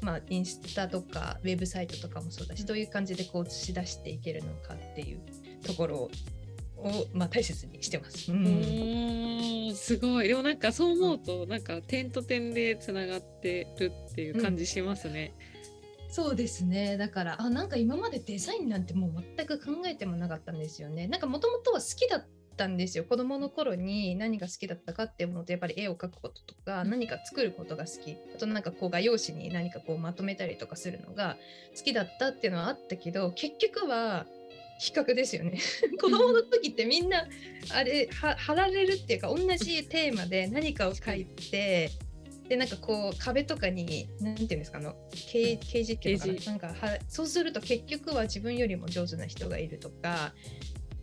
[0.02, 5.20] まあ、インスタとかウェブサイトとかもそうだしどういう感じでこう映し出していけるのかっていう
[5.62, 6.10] ところを
[6.82, 8.32] を、まあ、大切にしてます。
[8.32, 10.28] うん、すごい。
[10.28, 15.34] でもなんかそう思うとなんか点と点でつながってるっていう感じしますね。
[16.06, 16.12] うん。
[16.12, 16.96] そうですね。
[16.96, 21.06] だからあなんか今までデザインなんてもう全く考えてもなかったんですよね。
[21.06, 22.26] なんかもともとは好きだっ
[22.60, 23.04] ったんですよ。
[23.04, 28.16] 子供の頃に何が好きだったかって思うとやっぱり絵を描くこととか何か作ることが好き。
[28.34, 31.38] あとなんかこう画用紙に何かこうまとめたりとかするのが
[31.74, 34.26] 好きだったっていうのはあったけど結局は
[34.78, 35.58] 比較ですよね。
[36.00, 37.26] 子供の時ってみんな
[37.72, 41.90] あれ貼られるっていうか同じテーマで何かを書いて
[42.48, 46.44] でなんかこう壁とかに何て言うんですかあの掲示っていうのかな？
[46.46, 50.34] なんかはそうすると結局は自分よりも上手な人がいるとか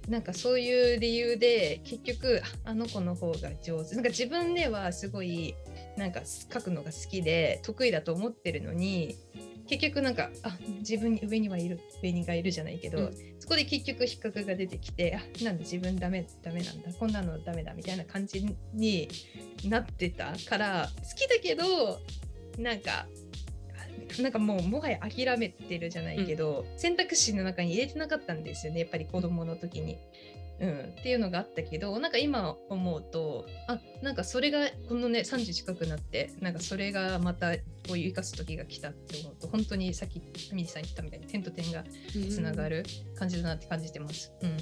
[0.07, 3.95] なんかそういう理由で結局あの子の方が上手。
[3.95, 5.55] なんか自分ではすごい
[5.97, 9.17] なんか書くのが好きで得意だと思ってるのに
[9.67, 19.09] 結局なんかあ自分に上にはいる上にがいるじゃないけど、うん、そこで結局比較が出てきてあなんだ自分ダメダメなんだこんなのダメだみたいな感じに
[19.65, 21.99] なってたから好きだけど
[22.57, 23.07] なんか
[24.19, 29.97] なんかもうもはや諦めてるじゃないけど、うん、選択肢の中に入れてなかったんですよねやっぱり子供の時に。
[30.59, 40.19] うん、っていうのがあったけどなんか今思うとあなんかそれがこのね30近くなってなんかそれがまたこういう生かす時が来たって思うと本当にさっき
[40.51, 42.83] ミリさん言ったみたいに点と点がつながる
[43.15, 44.33] 感じだなって感じてます。
[44.41, 44.57] うん、うん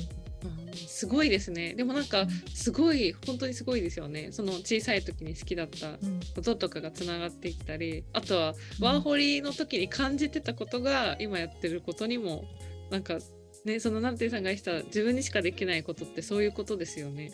[0.73, 1.73] すごいですね。
[1.73, 4.31] でもなんかすごい本当にすごいですよね。
[4.31, 5.97] その小さい時に好きだった
[6.35, 12.45] こととかがつながっていったりあとはワーホリの時に感じてたことが今やってることにも
[12.89, 13.17] なんか
[13.65, 17.31] ねそのナンティさんがした自分にしかできないことってそういうことですよね。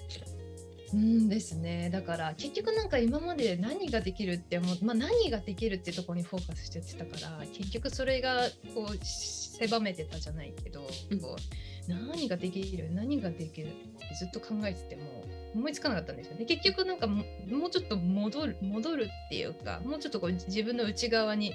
[0.94, 1.90] うんですね。
[1.90, 8.42] だから結局なんか今まで何ができるって思う、まあ、何ができるってとこにフォーカスしてたから結局それが
[8.76, 11.42] こう狭めてたじゃないけど、うん、こう
[11.88, 12.90] 何ができる？
[12.94, 13.68] 何ができる？
[13.68, 15.24] ってずっと考えてても
[15.56, 16.36] 思いつかなかったんですよ。
[16.38, 21.54] ね結局なんかもうちょっと戻る戻るっていうかもうちょっとこう自分の内側に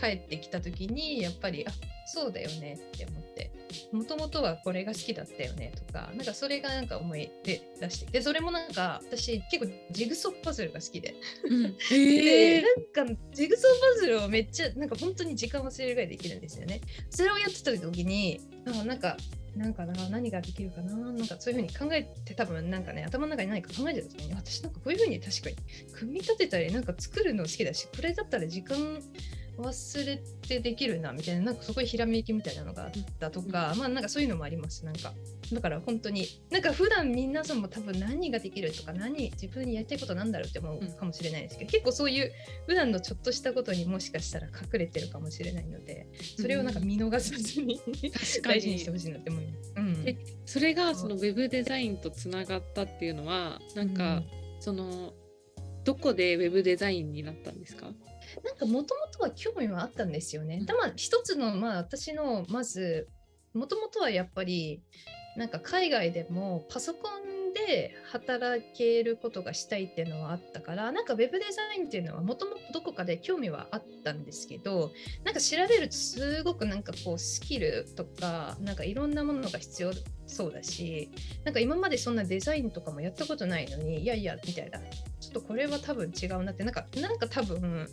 [0.00, 1.70] 帰ってきた時にやっぱりあ
[2.06, 3.52] そうだよねって思って
[3.92, 12.62] もともとはこれが好きだったよねとかなんかそれがなんか思い出してでそれもなんか私結構ジグソーパズルが好きで、うん、 で
[12.96, 16.80] なんかジグソーパズルをめっちゃなんか本当に時間忘れるぐらいできるんですよね。
[17.10, 19.16] それをやってた時にあなんか
[19.56, 25.56] なんかな何ができるかななんかそういうふうに考えて多分なんかね頭の中に何か考えてた時に私なんかこういうふうに確かに
[25.92, 28.76] 組み立てたりなんか作るの好きだしこれだったら時間
[29.58, 35.12] 忘れてできるなみたいななんかそこにひらめきみたいなのがあったとか、うん、まあなんかそういうのもありますなんか。
[35.52, 42.32] だから本当になんか普段皆さんも多分何ができるとか何自分にやりたいことなんだろうって思うかもしれないですけど、うん、結構そういう
[42.66, 46.06] 普段のちょっとしたことにもしかしたら隠れてるかもしれないので
[46.40, 47.92] それをなんか見逃さずに、うん、
[48.42, 49.72] 大事にしてほしいなって思います。
[49.76, 54.22] うん、でそれがそのウェブデザインとつながったっていうのはなんか、
[54.60, 55.12] その
[55.84, 57.90] どこでウェブデザインになったんですか？
[58.44, 60.58] なんかもともとは興味はあったんですよね。
[60.60, 63.08] うん、まあ一つのまあ私のまず
[63.54, 64.82] もともとはやっぱり
[65.36, 74.92] なんか海外でもパソコンで働けることがしたいっていうのはあったからなんかウェブデザインっていうのはもともとどこかで興味はあったんですけど
[75.24, 79.92] なんか調べるとすごくなんかこうスキルとかなんかいろんなものが必要
[80.32, 81.10] そうだし
[81.44, 84.80] なんか今までそんなデザインとかもやったことないのにいやいやみたいな。
[85.20, 86.64] ちょっとこれは多分違うなって。
[86.64, 87.88] なんかなんか多分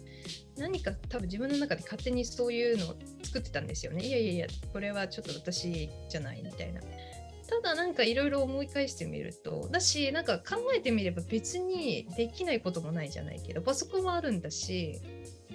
[0.58, 4.04] 何か多分自分の中で勝手にそういうのを作ってたんですよね。
[4.04, 6.82] いやいやいやこれはちょっと私じゃないみたいな。
[6.82, 15.02] ただなんかいろいろ思い返してみるとだしなんか考えてみれば別にできないこともないじゃないけどパソコンはあるんだし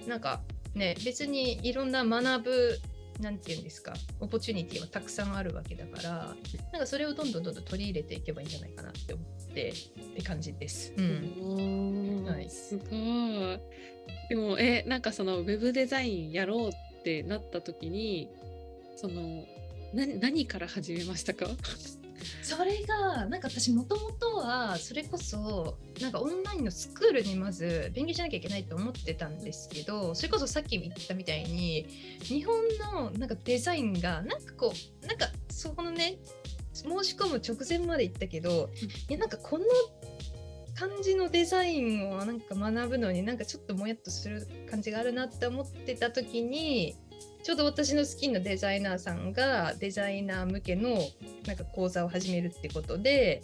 [0.05, 0.41] なんか
[0.73, 2.79] ね別にいろんな学ぶ
[3.19, 6.35] なんて言うんですかオポチュニティはたくさんあるわけだから
[6.73, 9.73] なんかそれをどんどんどんどん取り入れていけばいいんじゃないかなって思ってっ
[10.15, 10.93] て感じです。
[10.97, 13.59] うん、はい、すごい。
[14.29, 18.29] でもえなんかそのウェブデザインやろうってなった時に
[18.97, 19.45] その
[19.93, 21.47] 何何から始めましたか？
[22.41, 31.87] それがなんか私もともとはそれこそなんかオンラインのスクールにまず勉強しなきゃいけないと思ってたんですけどそれこそさっき言ったみたいに
[32.21, 32.55] 日本
[32.93, 34.73] のなんかデザインがなんかこ
[35.03, 36.17] うなんかそこのね
[36.73, 38.69] 申し込む直前まで行ったけど
[39.09, 39.65] いやなんかこの
[40.77, 46.97] 感じのデザインをなんか学ぶのになんかちょっともやっとする感じがあるなって思ってた時に
[47.45, 50.97] ちょうど私の好きなデザイナーさんがデザイナー向けの
[51.45, 53.43] なんか講座を始めるってことで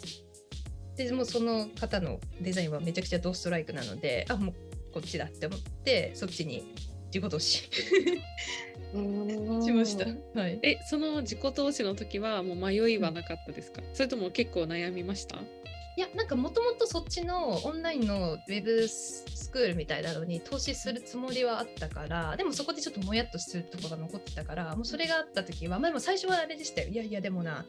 [0.96, 4.54] でもその方のデザインはめちゃくちゃドストライクなのであもう
[4.92, 6.74] こっちだって思ってそっちに
[7.14, 7.68] 自己投資
[9.62, 15.38] しました、はい、えその自己投資の時はもう迷いはなかったですか、うん、それとも結構悩みました？
[15.96, 26.88] いやなんかもともとそっちのオンラインのウェブスクールみたいなのに投資するつもりはあったからでもそこでちょっともやっとするところが残ってたからもうそれがあった時はまあでも最初はあれでしたよ。
[26.88, 27.66] いやいやでもな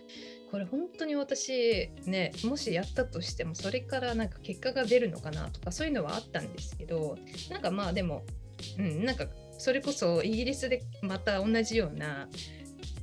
[0.52, 7.18] これ本当に私ねもしやったとしてもそれからなんか結果が出るのかなとかそういうのはあったんですけど
[7.50, 8.24] なんかまあでも
[8.80, 9.26] うんなんか
[9.58, 12.30] それこそイギリスでまた同じような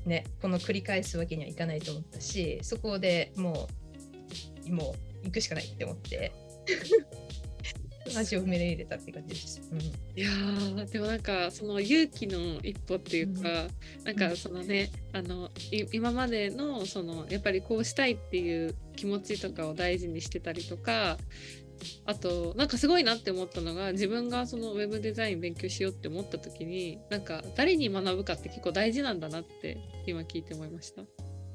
[0.06, 3.68] ねこの繰り返すわけにはいかないと思ったしそこでも
[4.66, 6.32] うもう行くしかないって思って
[8.16, 9.60] 足を踏み入れたって感じです。
[9.70, 13.66] うん、いやでもなんかその勇気の一歩っていうか、
[13.98, 15.50] うん、なんかそのね、あの
[15.92, 21.18] 今までのそのやっぱりこうしたいっていう気持ちとかを大事にしてたりとか
[22.06, 31.02] あとなんかすごいなって思ったのが自分がそのウェブデザイン勉強しようって思った時になんか誰に学ぶかって結構大事なんだなって今聞いて思いました。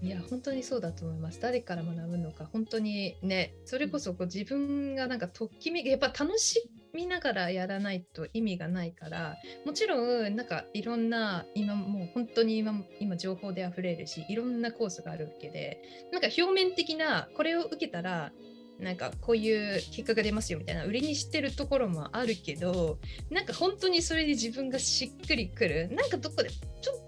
[0.06, 1.40] いや本当にそうだと思います。
[1.42, 9.36] 誰から学ぶのか本当にねそれこそこう自分がなんかときめやっぱ楽しみながらやらないと意味がないから
[9.66, 9.98] もちろ
[10.30, 15.82] んなんかいろんな今もう本当に今今情報で溢れるしいろんなコースがあるわけで
[16.12, 18.32] なんか表面的なこれを受けたら
[18.80, 23.00] なんかこういう結果が出ますよみたいな売りにしてるところもあるけど
[23.30, 27.05] なんか本当にそれで自分がしっくりくるなんかどこでちょっ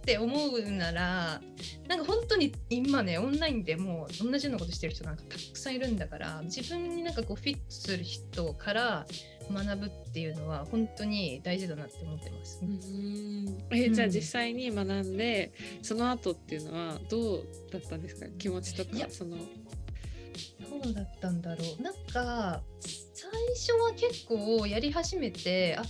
[0.00, 1.40] って思うなら
[1.86, 9.06] なんか本当に今ねオンラインでもう同じようなことしてる人なんかたくさんいるんだから自分になんかこうフィットする人から
[9.52, 12.60] 学ぶっていうのは本当に大事だなって思ってます。
[12.62, 13.58] うん。
[13.72, 18.26] えじゃあ実際に学んで、うん、その後っていうのはどうだったんですか？
[18.38, 19.36] 気持ちとかその。
[19.36, 21.82] どうだったんだろう。
[21.82, 25.82] なんか最初は結構やり始めてあ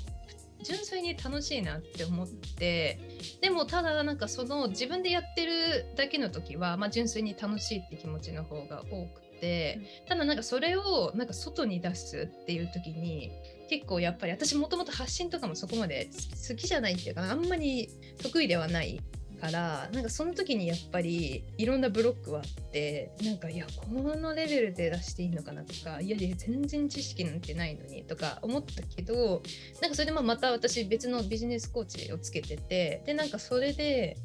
[0.63, 3.01] 純粋に楽しいなって思って
[3.41, 13.33] でもただなんかその自分でやってるだけの時は、まあ、純粋に楽しいって気持ちの方が多くてただなんかそれをなんか外に出すっていう時に
[13.69, 16.11] 結構やっぱり私もともと発信とかもそこまで
[16.49, 17.89] 好きじゃないっていうかあんまり
[18.23, 19.01] 得意ではない
[19.41, 29.43] からなんかその時にやっぱりいろんなブロックはあってなんかいやこのレベルで出していいのかなとかいやいや全然知識なんてないのにとか思ったけど
[29.80, 34.16] なんかそれでままた私別のビジネスコーチをつけててでなんかそれで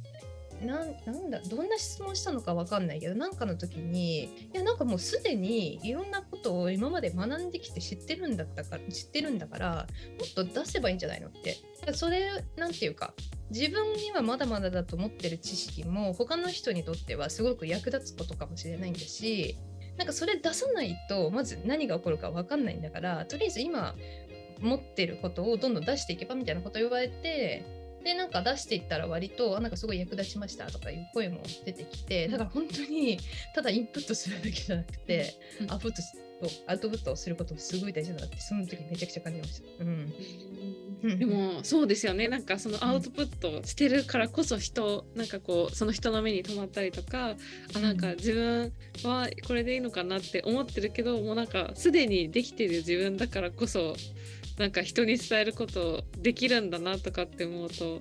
[0.65, 9.87] なんなんだどんな質問したのか分かんないけどなんかの時にいやなんかもうすでにいろんなことを今まで学んできて知ってるんだったか知ってるんだから
[10.19, 11.57] もっと出せばいいんじゃないのって。
[11.93, 13.13] それなんていうか
[13.51, 19.57] 自分にはまだまだだと思ってる知識も他の人にとってはすごく役立つことかもしれないんだし
[19.97, 23.95] なんかそれ出さないとまず何が起こるか分かんないんだからとりあえず今
[24.59, 33.17] 持ってることをどんどん出していけばみたいなことを言われてでなんか出していったら割となんかすごい役立ちましたとかいう声も出てきてだから本当に
[33.55, 36.25] ただインプットするだけじゃなくて、うん、アウトプット
[36.67, 39.83] アウトプットをすることもすごい大事だなってその時めちゃくちゃ感じました。
[39.83, 41.17] うん。
[41.17, 42.27] でもそうですよね。
[42.27, 47.35] なんかそのアウトプットしてるからこそ人なんかこうその人の目に留まったりとか
[47.75, 53.95] あなんか自分はこれでいいのかなって思ってるけどもうなんかすでにできてる自分だからこそ
[54.57, 57.99] なんか人に伝えることできるんだなとかって思うと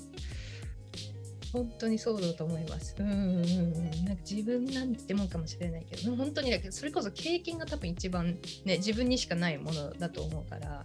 [1.55, 2.96] 本当にそうだと思います。
[2.98, 4.05] うんうんうん。
[4.05, 10.84] なんか自分なんてもんかもしれないけど、本当にだけど、それこそ経験が多分一番ね、自分にしかないものだと思うから、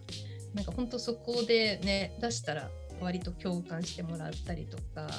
[0.53, 2.69] なんか本当そこでね、出したら
[3.01, 5.09] 割と共感してもらったりとか、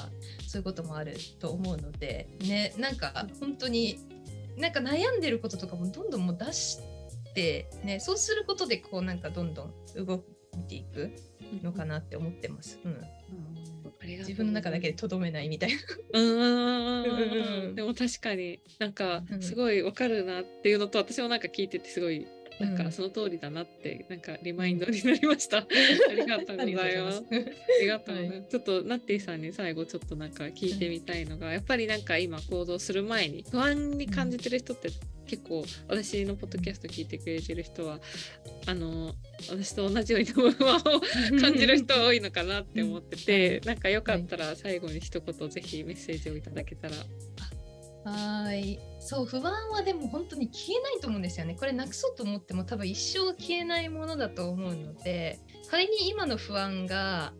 [0.47, 3.99] そういうこともあると思うので、ね、なんか本当に、
[4.57, 6.79] なんか悩んでることとかもどんどんもう出し
[7.35, 9.73] て、ね、そうすることでこうなんかどんどん
[10.05, 10.23] 動
[10.59, 11.11] いていく
[11.63, 12.79] のかなって思ってます。
[12.83, 13.01] うん、うん。
[14.19, 15.71] 自分の中だけでとどめないみたい
[16.13, 16.19] な。
[16.19, 17.75] うん。
[17.75, 22.25] でも確かになんかすごいわかるなっていうのと、私もなんか聞いててすごい
[22.59, 25.57] なんかその通りだなってなんかリマインドになりました。
[25.65, 25.65] あ
[26.13, 27.23] りがとうございます。
[27.29, 27.35] あ
[27.81, 34.89] りがとう、はい、ちょっとナッティさんに最後ちょっとなんか聞いてみたいのが、やっぱりなんか今行動する前に不安に感じてる人って
[35.31, 37.99] 結構私のポッドキャスト聞いてくれてる人は
[38.67, 39.13] あの
[39.49, 46.95] 私と同じように不安を感じる人多いのかなって思ってて、なんかよかったら最後に一言ぜひメッセージをいただけたら。
[48.03, 48.77] はい。
[48.99, 51.55] そう不安はでも本当に消えないと思うんですよね。
[51.57, 57.31] これなくそうと思っても多分一生消えないものだと思うので仮に今の不安が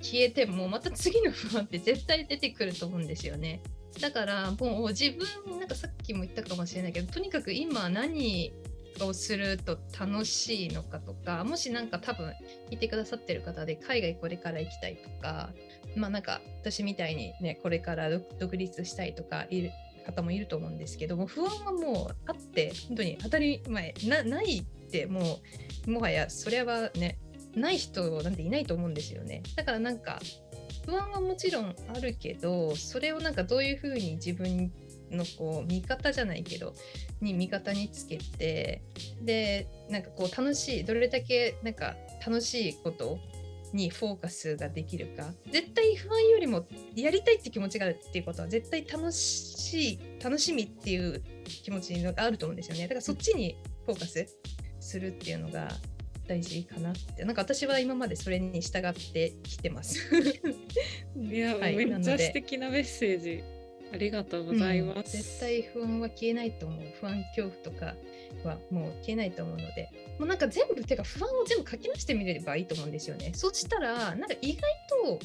[0.00, 3.60] 消えてもまた次の不安って絶対出てくると思うんですよね。
[4.00, 8.52] だからもう自分なんかさっきも言ったかもしれないけどとにかく今何
[9.00, 12.32] をすると楽しいのかとかもしなんか多分
[12.70, 15.50] 聞いてくださってる方で海外これから行きたいとか
[15.96, 19.70] まあなんか私みたいにねこれから独立したいとかいる
[20.06, 23.94] 方もいると思うんですけども不安はもうあって本当に当たり前
[24.24, 25.38] ないっても
[25.86, 27.18] うもはやそれはね
[27.58, 29.42] ない人なんていないと思うんですよね。
[29.56, 30.20] だからなんか
[30.86, 34.72] 不安はもちろんあるけどそれをなんかどういうふうに自分
[35.10, 36.74] のこう味方じゃないけど
[37.20, 38.82] に味方につけて
[39.22, 41.96] でなんかこう楽しいどれだけなんか
[42.26, 43.18] 楽しいこと
[43.72, 45.30] にフォーカスができるか。
[45.50, 52.82] 絶対不安よりもやりたいって気持ちがあるっていうことは絶対楽しい楽しみっていう気持ちがあると思うんですよね。
[52.82, 54.26] だからそっちにフォーカス
[54.80, 55.68] するっていうのが
[56.28, 59.98] 大事かなってなんか私は今までそれに従ってきてます。
[61.16, 63.42] いや、はい、めっちゃ素敵なメッセージ。
[63.90, 66.84] ありがとうございます、うん、絶対不安は消えないと思う。
[67.00, 67.96] 不安恐怖とか
[68.44, 69.88] はもう消えないと思うので。
[70.18, 73.32] もうなんか全部てか不安を全部書き出してみればいいと思うんですよね。
[73.34, 74.62] そしたらなんか意外
[75.04, 75.18] と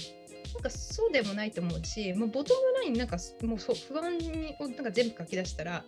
[0.53, 4.17] なんかそうでもないと思うしもうボトムラインなんかもう不安
[4.59, 5.83] をなんか全部書き出したら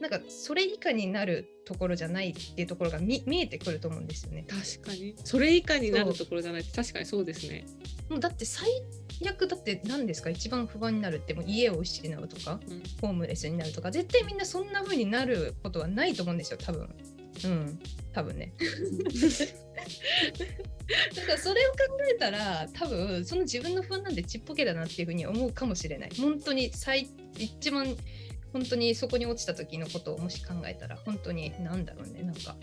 [0.00, 4.44] なんかそれ以下になるところじゃないっていうところが見えてくると思うんですよね。
[4.48, 7.66] 確かにそれ以下になるところじゃない確かにそうですね。
[8.08, 8.68] もうだって最
[9.28, 10.30] 悪だって何ですか？
[10.30, 16.88] 一番不安になるってもう家を失うとか、うん、ホームレスになるとか絶対みんなそんな風になることはないと思うんですよ多分。
[17.44, 17.78] うん
[18.12, 18.52] 多分ね。
[21.14, 21.76] だからそれを考
[22.12, 26.10] えたら多分その自分の不安なんでちっぽけだなっていうふうに思うかもしれない。
[26.18, 27.94] 本当に最一番
[28.52, 32.56] 本当にそこに落ちた時のことをもし考えたら本当に何だろうねなんか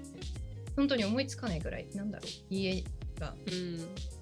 [0.75, 2.83] 本当に思いつかないぐらいなんだろう家
[3.19, 3.33] が、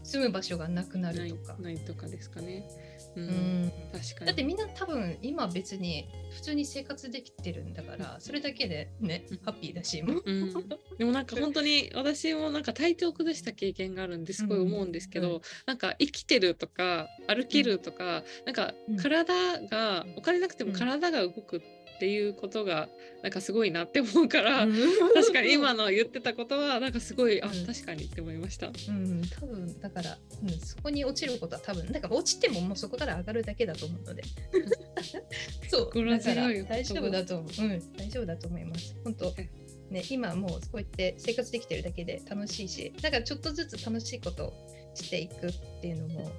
[0.04, 1.56] 住む場所がなくなるとか。
[1.60, 2.64] ないとかですかね。
[3.16, 4.26] うん、確かに。
[4.28, 10.32] だってみんな多分今別に普通に生活できてるんだからそれだけでねハッピーだし、う。
[10.32, 15.36] ん、でもなんか本当に私もなんか体調崩した経験があるんですごい思うんですけど、うん。
[15.36, 22.90] うん、なんか生きてるとか歩けるとか、うん、なんか体がお金なくても体が動くっていうことが
[23.22, 24.74] なんかすごいなって思うから、うん、
[25.14, 28.68] 確かに今の言ってたことはなんかすごい、あ確かにって思いました。
[28.68, 34.24] うん、多分だから、うん、そこに落ちることは多分なんか落ちてももうそこから上がるだけだと思うので。
[35.70, 38.96] そうだから大丈夫だと思う、うん、大丈夫だと思います。
[39.04, 39.34] 本当
[39.90, 44.54] ね、今もうこうやって生活できてるだけで楽しいしだからちょっとずつ楽しいことを
[44.96, 46.32] していくっていうのも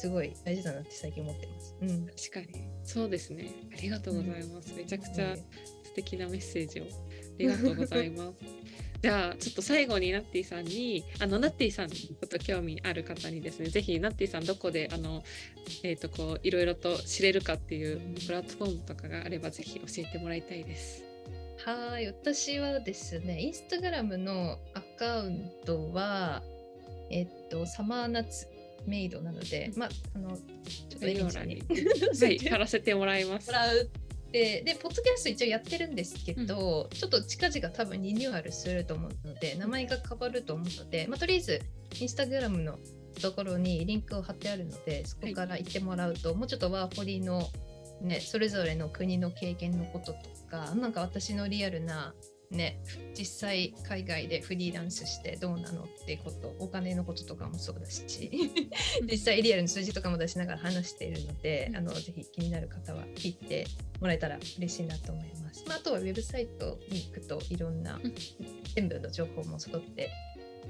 [0.00, 1.76] すごい大事だなって最近思ってます。
[1.82, 2.64] うん、確かに。
[2.84, 3.50] そうですね。
[3.70, 6.84] ありがとうございます、うん、めちゃくちゃ素敵なメッセージを。
[6.84, 6.86] あ
[7.38, 8.32] りがとうございます。
[9.02, 15.22] じゃあちょっと最後にナッティさんにあのナッティさんちょっと興味ある方にですねぜひナッティさんどこであの
[15.82, 21.04] えっ、ー、とこういろいろと知れるかっていうプラットフォームとかがあればぜひ教えてもらいたいです。
[21.64, 22.06] はい。
[22.06, 26.42] 私はですねインスタグラムのアカウントは
[27.10, 28.46] えっとサマーナッツ
[28.86, 33.48] メイドなので、まあ、あの、ちょっとエリンさんに、はい、 貼らせてもらいます。
[33.48, 33.90] もらう
[34.32, 41.62] でで、ポッドキャスト一応やってるんですけど、うん、ちょっと近々多分リニューアルすると思うので、名前が変わると思うので、まあ、とりあえず、
[42.00, 42.78] インスタグラムの
[43.20, 47.48] ところにリンクを貼ってあるので、そこから行ってもらうと、はい、もうちょっとワーホリの、
[48.02, 50.18] ね、それぞれの国の経験のことと
[50.48, 52.14] か、なんか私のリアルな
[52.50, 52.80] ね、
[53.16, 58.04] 実際海外でフリーランスしてどうなのってことお金のこととかもそうだし
[59.08, 63.66] 実際リアルの数字とかも出しながら話しているのであのぜひ気になる方は聞いて
[64.00, 68.00] もらえたら嬉しいなと思います、まあ、あとはウェブサイトに行くといろんな
[68.74, 70.10] 全部の情報も揃って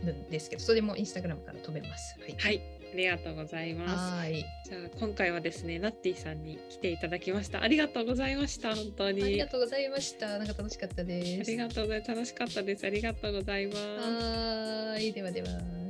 [0.05, 2.19] るんですけどそれもインスタグラムから飛べます。
[2.21, 4.15] はい、はいありがとうございます。
[4.15, 4.45] はい。
[4.65, 7.63] じゃあ今回はですね、ナッティさんに来ていただきました。
[7.63, 8.75] ありがとうございました。
[8.75, 9.23] 本当に。
[9.23, 10.39] ありがとうございました。
[10.39, 11.51] なんか楽しかったです。
[11.51, 12.09] ありがとうございます。
[12.11, 12.87] 楽しかったです。
[12.87, 13.79] ありがとうございます。
[13.79, 15.13] はい。
[15.13, 15.90] ではでは。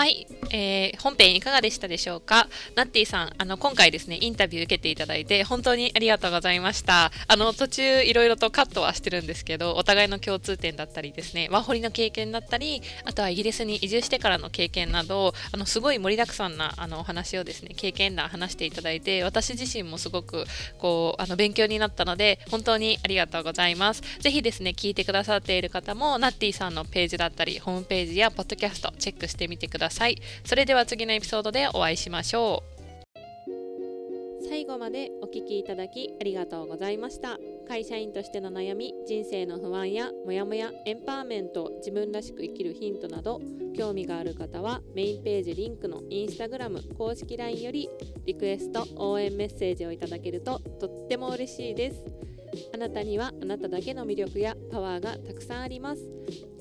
[0.00, 2.48] はい、えー、本編いかがでしたでしょうか？
[2.74, 7.12] ナッティさん、あの、今回ですね、インタビュー受けていただいて、本当にありがとうございました。
[7.28, 20.46] あの、途中いろいろとカットはしてるんですけど、お互いの共通点だったりですね、ワーホリの経験だったり、あとはイギリスに移住してからの経験など、あの、すごい盛りだくさんな、あの、お話をですね、経験談話していただいて、私自身もすごく、
[20.78, 24.00] こう、あの、勉強になったので、本当にありがとうございます。
[24.20, 29.89] ぜひですね、聞いてくださっている方も、ナッティさんのページだったり、ホームページやポッドキャスト、チェックしてみてください。
[30.44, 32.70] それでは次のエピソードでお会いしましょう。
[34.48, 37.38] 最後までお聴きいただきありがとうございました。
[37.68, 43.40] 会社員としての悩み人生の不安やモヤモヤエンパワーメント自分らしく生きるヒントなど
[43.76, 47.88] 興味がある方はメインページリンクのインスタグラム公式 LINE より
[48.26, 52.04] リクエスト応援メッセージをいただけるととっても嬉しいです。
[52.74, 56.02] あなたにはあなただけの魅力やパワーがたくさんあります。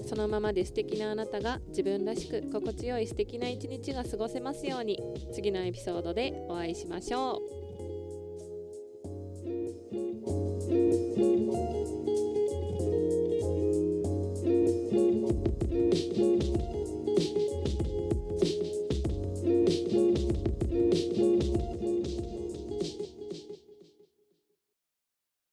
[0.09, 4.99] そのままで素敵なあなたが自分らしく心地よい素敵な一日が過ごせますように
[5.31, 7.59] 次のエピソードでお会いしましょう。